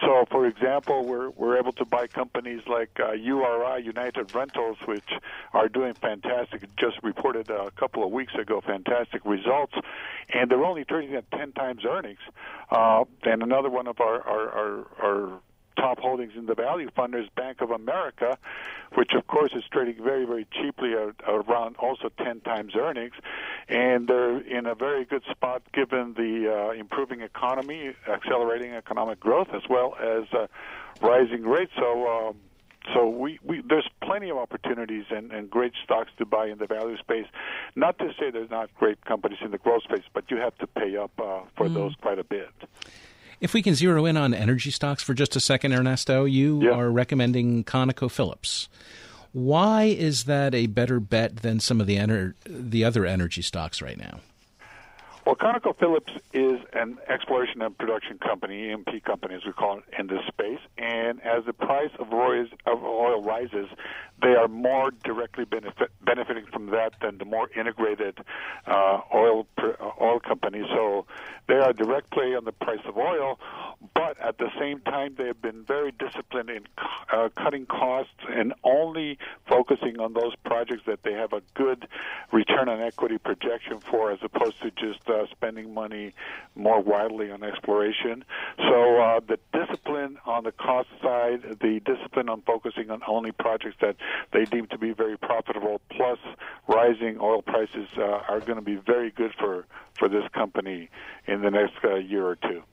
So, 0.01 0.25
for 0.31 0.47
example, 0.47 1.05
we're 1.05 1.29
we're 1.29 1.57
able 1.57 1.73
to 1.73 1.85
buy 1.85 2.07
companies 2.07 2.61
like 2.67 2.99
uh, 2.99 3.11
URI, 3.11 3.83
United 3.83 4.33
Rentals, 4.33 4.77
which 4.85 5.09
are 5.53 5.69
doing 5.69 5.93
fantastic. 5.93 6.63
Just 6.77 7.01
reported 7.03 7.49
a 7.49 7.69
couple 7.71 8.03
of 8.03 8.11
weeks 8.11 8.33
ago, 8.35 8.61
fantastic 8.61 9.23
results, 9.25 9.73
and 10.33 10.49
they're 10.49 10.65
only 10.65 10.83
trading 10.85 11.15
at 11.15 11.29
10 11.31 11.51
times 11.53 11.85
earnings. 11.85 12.19
Uh, 12.71 13.03
and 13.23 13.43
another 13.43 13.69
one 13.69 13.87
of 13.87 13.99
our 13.99 14.21
our, 14.27 14.49
our, 14.49 14.87
our 15.01 15.39
top 15.75 15.99
holdings 15.99 16.33
in 16.35 16.45
the 16.45 16.55
value 16.55 16.89
fund 16.95 17.15
is 17.15 17.27
Bank 17.35 17.61
of 17.61 17.71
America, 17.71 18.37
which 18.95 19.11
of 19.13 19.27
course 19.27 19.51
is 19.55 19.63
trading 19.71 20.03
very, 20.03 20.25
very 20.25 20.45
cheaply 20.51 20.93
around 21.27 21.75
also 21.77 22.09
10 22.17 22.41
times 22.41 22.73
earnings. 22.75 23.13
And 23.69 24.07
they're 24.07 24.39
in 24.39 24.65
a 24.65 24.75
very 24.75 25.05
good 25.05 25.23
spot 25.29 25.63
given 25.73 26.13
the 26.13 26.51
uh, 26.51 26.71
improving 26.71 27.21
economy, 27.21 27.93
accelerating 28.07 28.73
economic 28.73 29.19
growth, 29.19 29.49
as 29.53 29.63
well 29.69 29.95
as 30.01 30.25
uh, 30.33 30.47
rising 31.01 31.43
rates. 31.43 31.71
So, 31.77 32.07
um, 32.07 32.35
so 32.93 33.07
we, 33.07 33.39
we 33.43 33.61
there's 33.67 33.87
plenty 34.01 34.29
of 34.29 34.37
opportunities 34.37 35.05
and, 35.09 35.31
and 35.31 35.49
great 35.49 35.73
stocks 35.83 36.11
to 36.17 36.25
buy 36.25 36.47
in 36.47 36.57
the 36.57 36.67
value 36.67 36.97
space. 36.97 37.27
Not 37.75 37.97
to 37.99 38.09
say 38.19 38.29
there's 38.29 38.49
not 38.49 38.73
great 38.75 39.03
companies 39.05 39.39
in 39.41 39.51
the 39.51 39.57
growth 39.57 39.83
space, 39.83 40.03
but 40.13 40.29
you 40.29 40.37
have 40.37 40.57
to 40.57 40.67
pay 40.67 40.97
up 40.97 41.11
uh, 41.17 41.41
for 41.55 41.67
mm. 41.67 41.73
those 41.73 41.95
quite 42.01 42.19
a 42.19 42.23
bit. 42.23 42.49
If 43.43 43.53
we 43.53 43.61
can 43.61 43.75
zero 43.75 44.05
in 44.05 44.15
on 44.15 44.33
energy 44.33 44.71
stocks 44.71 45.03
for 45.03 45.13
just 45.13 45.35
a 45.35 45.41
second, 45.41 45.73
Ernesto, 45.73 46.23
you 46.23 46.63
yeah. 46.63 46.69
are 46.69 46.89
recommending 46.89 47.65
ConocoPhillips. 47.65 48.69
Why 49.33 49.83
is 49.83 50.23
that 50.23 50.55
a 50.55 50.67
better 50.67 51.01
bet 51.01 51.35
than 51.41 51.59
some 51.59 51.81
of 51.81 51.85
the 51.85 51.97
ener- 51.97 52.35
the 52.45 52.85
other 52.85 53.05
energy 53.05 53.41
stocks 53.41 53.81
right 53.81 53.97
now? 53.97 54.21
Well, 55.25 55.35
ConocoPhillips 55.35 56.21
is 56.31 56.61
an 56.71 56.97
exploration 57.09 57.61
and 57.61 57.77
production 57.77 58.17
company, 58.17 58.71
E&P 58.71 59.01
company 59.01 59.35
as 59.35 59.43
we 59.45 59.51
call 59.51 59.79
it, 59.79 59.83
in 59.99 60.07
this 60.07 60.25
space. 60.27 60.59
And 60.77 61.21
as 61.21 61.43
the 61.43 61.51
price 61.51 61.91
of 61.99 62.13
oil 62.13 63.21
rises, 63.21 63.67
they 64.23 64.35
are 64.35 64.47
more 64.47 64.91
directly 65.03 65.45
benefit, 65.45 65.91
benefiting 66.03 66.45
from 66.51 66.67
that 66.67 66.93
than 67.01 67.17
the 67.17 67.25
more 67.25 67.49
integrated 67.55 68.17
uh, 68.65 69.01
oil 69.13 69.45
uh, 69.57 69.91
oil 70.01 70.19
companies. 70.19 70.65
So 70.69 71.05
they 71.47 71.55
are 71.55 71.73
direct 71.73 72.11
play 72.11 72.35
on 72.35 72.45
the 72.45 72.53
price 72.53 72.79
of 72.85 72.97
oil, 72.97 73.37
but 73.93 74.17
at 74.21 74.37
the 74.37 74.49
same 74.59 74.79
time, 74.81 75.15
they 75.17 75.27
have 75.27 75.41
been 75.41 75.63
very 75.65 75.91
disciplined 75.91 76.49
in 76.49 76.63
uh, 77.11 77.29
cutting 77.35 77.65
costs 77.65 78.13
and 78.29 78.53
only 78.63 79.17
focusing 79.47 79.99
on 79.99 80.13
those 80.13 80.33
projects 80.45 80.83
that 80.87 81.03
they 81.03 81.13
have 81.13 81.33
a 81.33 81.41
good 81.53 81.87
return 82.31 82.69
on 82.69 82.81
equity 82.81 83.17
projection 83.17 83.79
for, 83.91 84.11
as 84.11 84.19
opposed 84.23 84.61
to 84.61 84.71
just 84.71 85.07
uh, 85.09 85.25
spending 85.31 85.73
money 85.73 86.13
more 86.55 86.81
widely 86.81 87.29
on 87.29 87.43
exploration. 87.43 88.23
So 88.57 89.01
uh, 89.01 89.19
the 89.27 89.37
discipline 89.51 90.17
on 90.25 90.45
the 90.45 90.53
cost 90.53 90.89
side, 91.01 91.57
the 91.59 91.81
discipline 91.85 92.29
on 92.29 92.41
focusing 92.41 92.89
on 92.89 93.01
only 93.07 93.31
projects 93.31 93.77
that 93.81 93.97
they 94.31 94.45
deem 94.45 94.67
to 94.67 94.77
be 94.77 94.91
very 94.91 95.17
profitable, 95.17 95.81
plus 95.89 96.19
rising 96.67 97.17
oil 97.19 97.41
prices 97.41 97.87
uh, 97.97 98.01
are 98.29 98.39
going 98.39 98.57
to 98.57 98.61
be 98.61 98.75
very 98.75 99.11
good 99.11 99.33
for 99.39 99.65
for 99.97 100.09
this 100.09 100.23
company 100.33 100.89
in 101.27 101.41
the 101.41 101.51
next 101.51 101.75
uh, 101.83 101.95
year 101.95 102.25
or 102.25 102.35
two. 102.35 102.63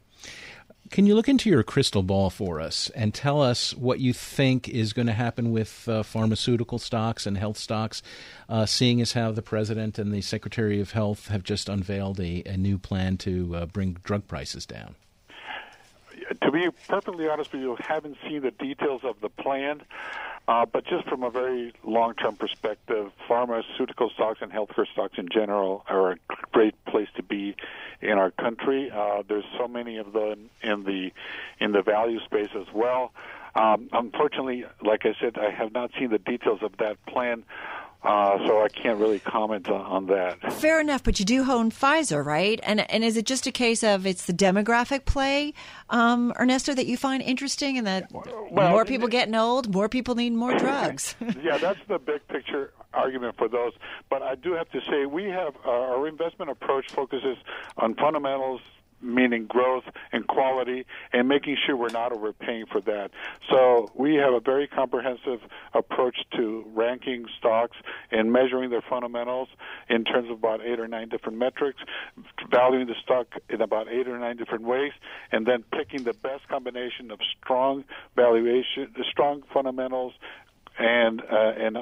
Can 0.90 1.06
you 1.06 1.14
look 1.14 1.28
into 1.28 1.48
your 1.48 1.62
crystal 1.62 2.02
ball 2.02 2.30
for 2.30 2.60
us 2.60 2.90
and 2.96 3.14
tell 3.14 3.40
us 3.40 3.76
what 3.76 4.00
you 4.00 4.12
think 4.12 4.68
is 4.68 4.92
going 4.92 5.06
to 5.06 5.12
happen 5.12 5.52
with 5.52 5.88
uh, 5.88 6.02
pharmaceutical 6.02 6.80
stocks 6.80 7.26
and 7.26 7.38
health 7.38 7.58
stocks, 7.58 8.02
uh, 8.48 8.66
seeing 8.66 9.00
as 9.00 9.12
how 9.12 9.30
the 9.30 9.40
president 9.40 10.00
and 10.00 10.12
the 10.12 10.20
secretary 10.20 10.80
of 10.80 10.90
health 10.90 11.28
have 11.28 11.44
just 11.44 11.68
unveiled 11.68 12.18
a, 12.18 12.42
a 12.44 12.56
new 12.56 12.76
plan 12.76 13.16
to 13.18 13.54
uh, 13.54 13.66
bring 13.66 13.98
drug 14.02 14.26
prices 14.26 14.66
down? 14.66 14.96
To 16.42 16.50
be 16.50 16.68
perfectly 16.88 17.28
honest 17.28 17.52
with 17.52 17.62
you, 17.62 17.76
haven't 17.78 18.16
seen 18.28 18.42
the 18.42 18.50
details 18.50 19.02
of 19.04 19.16
the 19.20 19.28
plan. 19.28 19.82
Uh, 20.48 20.66
but 20.66 20.84
just 20.84 21.06
from 21.08 21.22
a 21.22 21.30
very 21.30 21.72
long-term 21.84 22.34
perspective, 22.34 23.12
pharmaceutical 23.28 24.10
stocks 24.10 24.40
and 24.42 24.50
healthcare 24.50 24.86
stocks 24.92 25.14
in 25.16 25.28
general 25.32 25.84
are 25.88 26.12
a 26.12 26.16
great 26.50 26.74
place 26.86 27.06
to 27.16 27.22
be 27.22 27.54
in 28.00 28.12
our 28.18 28.32
country. 28.32 28.90
Uh, 28.90 29.22
there's 29.28 29.44
so 29.58 29.68
many 29.68 29.98
of 29.98 30.12
them 30.12 30.50
in 30.62 30.82
the 30.84 31.10
in 31.60 31.72
the 31.72 31.82
value 31.82 32.18
space 32.24 32.48
as 32.56 32.66
well. 32.74 33.12
Um, 33.54 33.88
unfortunately, 33.92 34.64
like 34.84 35.02
I 35.04 35.14
said, 35.20 35.36
I 35.38 35.50
have 35.50 35.72
not 35.72 35.90
seen 35.98 36.10
the 36.10 36.18
details 36.18 36.60
of 36.62 36.72
that 36.78 36.96
plan. 37.06 37.44
Uh, 38.02 38.38
so 38.46 38.62
I 38.62 38.68
can't 38.68 38.98
really 38.98 39.18
comment 39.18 39.68
on, 39.68 39.80
on, 39.82 40.06
that. 40.06 40.54
Fair 40.54 40.80
enough, 40.80 41.04
but 41.04 41.18
you 41.18 41.26
do 41.26 41.50
own 41.50 41.70
Pfizer, 41.70 42.24
right? 42.24 42.58
And 42.62 42.90
and 42.90 43.04
is 43.04 43.18
it 43.18 43.26
just 43.26 43.46
a 43.46 43.52
case 43.52 43.82
of 43.82 44.06
it's 44.06 44.24
the 44.24 44.32
demographic 44.32 45.04
play, 45.04 45.52
um, 45.90 46.32
Ernesto, 46.40 46.74
that 46.74 46.86
you 46.86 46.96
find 46.96 47.22
interesting, 47.22 47.76
and 47.76 47.86
that 47.86 48.10
well, 48.10 48.70
more 48.70 48.86
people 48.86 49.06
getting 49.06 49.34
old, 49.34 49.74
more 49.74 49.88
people 49.88 50.14
need 50.14 50.32
more 50.32 50.56
drugs? 50.56 51.14
yeah, 51.42 51.58
that's 51.58 51.80
the 51.88 51.98
big 51.98 52.26
picture 52.28 52.72
argument 52.94 53.36
for 53.36 53.48
those. 53.48 53.74
But 54.08 54.22
I 54.22 54.34
do 54.34 54.54
have 54.54 54.70
to 54.70 54.80
say 54.90 55.04
we 55.04 55.24
have 55.24 55.54
uh, 55.66 55.70
our 55.70 56.08
investment 56.08 56.50
approach 56.50 56.90
focuses 56.90 57.36
on 57.76 57.94
fundamentals 57.96 58.62
meaning 59.02 59.46
growth 59.46 59.84
and 60.12 60.26
quality, 60.26 60.86
and 61.12 61.28
making 61.28 61.56
sure 61.64 61.76
we're 61.76 61.88
not 61.88 62.12
overpaying 62.12 62.66
for 62.66 62.80
that. 62.82 63.10
So 63.50 63.90
we 63.94 64.14
have 64.14 64.32
a 64.32 64.40
very 64.40 64.66
comprehensive 64.66 65.40
approach 65.74 66.16
to 66.36 66.64
ranking 66.74 67.26
stocks 67.38 67.76
and 68.10 68.32
measuring 68.32 68.70
their 68.70 68.82
fundamentals 68.88 69.48
in 69.88 70.04
terms 70.04 70.30
of 70.30 70.38
about 70.38 70.60
eight 70.62 70.78
or 70.78 70.88
nine 70.88 71.08
different 71.08 71.38
metrics, 71.38 71.80
valuing 72.50 72.86
the 72.86 72.94
stock 73.02 73.26
in 73.48 73.60
about 73.60 73.88
eight 73.88 74.08
or 74.08 74.18
nine 74.18 74.36
different 74.36 74.64
ways, 74.64 74.92
and 75.32 75.46
then 75.46 75.64
picking 75.72 76.04
the 76.04 76.14
best 76.14 76.46
combination 76.48 77.10
of 77.10 77.18
strong 77.38 77.84
valuation, 78.16 78.94
strong 79.10 79.42
fundamentals, 79.52 80.12
and 80.78 81.20
uh, 81.20 81.52
and 81.58 81.76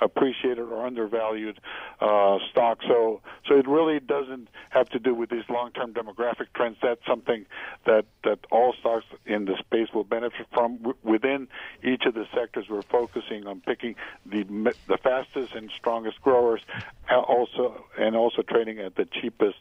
underappreciated 0.00 0.70
or 0.70 0.86
undervalued 0.86 1.60
uh, 2.00 2.38
stock. 2.50 2.78
So 2.86 3.20
so 3.48 3.56
it 3.56 3.66
really 3.66 4.00
doesn't 4.00 4.48
have 4.70 4.88
to 4.90 4.98
do 4.98 5.14
with 5.14 5.30
these 5.30 5.44
long-term 5.48 5.94
demographic 5.94 6.46
trends. 6.54 6.76
That's 6.82 7.04
something 7.06 7.46
that 7.86 8.06
that 8.24 8.38
all 8.50 8.74
stocks 8.78 9.06
in 9.26 9.44
the 9.44 9.56
space 9.58 9.88
will 9.94 10.04
benefit 10.04 10.46
from. 10.52 10.76
W- 10.78 10.96
within 11.02 11.48
each 11.82 12.04
of 12.06 12.14
the 12.14 12.26
sectors, 12.34 12.66
we're 12.68 12.82
focusing 12.82 13.46
on 13.46 13.60
picking 13.60 13.94
the 14.26 14.44
the 14.88 14.98
fastest 14.98 15.54
and 15.54 15.70
strongest 15.76 16.20
growers, 16.22 16.62
also 17.10 17.84
and 17.98 18.16
also 18.16 18.42
trading 18.42 18.78
at 18.78 18.96
the 18.96 19.04
cheapest 19.04 19.58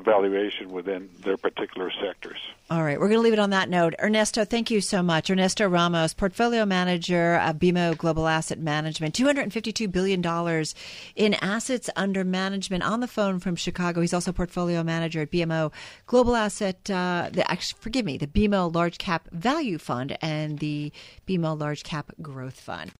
valuation 0.00 0.70
within 0.70 1.10
their 1.22 1.36
particular 1.36 1.90
sectors. 2.02 2.38
All 2.70 2.82
right, 2.82 2.98
we're 2.98 3.08
going 3.08 3.18
to 3.18 3.22
leave 3.22 3.34
it 3.34 3.38
on 3.38 3.50
that 3.50 3.68
note. 3.68 3.94
Ernesto, 4.02 4.44
thank 4.46 4.70
you 4.70 4.80
so 4.80 5.02
much. 5.02 5.28
Ernesto 5.28 5.68
Ramos, 5.68 6.14
portfolio 6.14 6.64
manager 6.64 7.34
of 7.36 7.56
BMO 7.56 7.96
Global 7.96 8.26
Asset 8.26 8.58
Management, 8.58 9.14
$252 9.88 9.92
billion 9.92 10.64
in 11.16 11.34
assets 11.34 11.90
under 11.96 12.24
management 12.24 12.82
on 12.82 13.00
the 13.00 13.08
phone 13.08 13.38
from 13.38 13.56
Chicago. 13.56 14.00
He's 14.00 14.14
also 14.14 14.32
portfolio 14.32 14.82
manager 14.82 15.22
at 15.22 15.30
BMO 15.30 15.72
Global 16.06 16.36
Asset, 16.36 16.90
uh, 16.90 17.30
the, 17.32 17.48
actually, 17.50 17.80
forgive 17.80 18.04
me, 18.04 18.18
the 18.18 18.26
BMO 18.26 18.72
Large 18.74 18.98
Cap 18.98 19.28
Value 19.32 19.78
Fund 19.78 20.16
and 20.20 20.58
the 20.58 20.92
BMO 21.26 21.58
Large 21.58 21.82
Cap 21.82 22.12
Growth 22.20 22.60
Fund. 22.60 22.92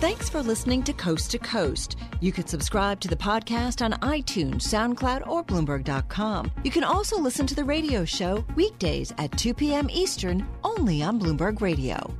Thanks 0.00 0.30
for 0.30 0.42
listening 0.42 0.82
to 0.84 0.94
Coast 0.94 1.30
to 1.32 1.38
Coast. 1.38 1.96
You 2.20 2.32
can 2.32 2.46
subscribe 2.46 3.00
to 3.00 3.08
the 3.08 3.16
podcast 3.16 3.84
on 3.84 3.92
iTunes, 4.00 4.62
SoundCloud, 4.62 5.26
or 5.28 5.44
Bloomberg.com. 5.44 6.50
You 6.64 6.70
can 6.70 6.84
also 6.84 7.18
listen 7.18 7.46
to 7.46 7.54
the 7.54 7.64
radio 7.64 8.06
show 8.06 8.42
weekdays 8.56 9.12
at 9.18 9.36
2 9.36 9.52
p.m. 9.52 9.90
Eastern 9.90 10.48
only 10.64 11.02
on 11.02 11.20
Bloomberg 11.20 11.60
Radio. 11.60 12.16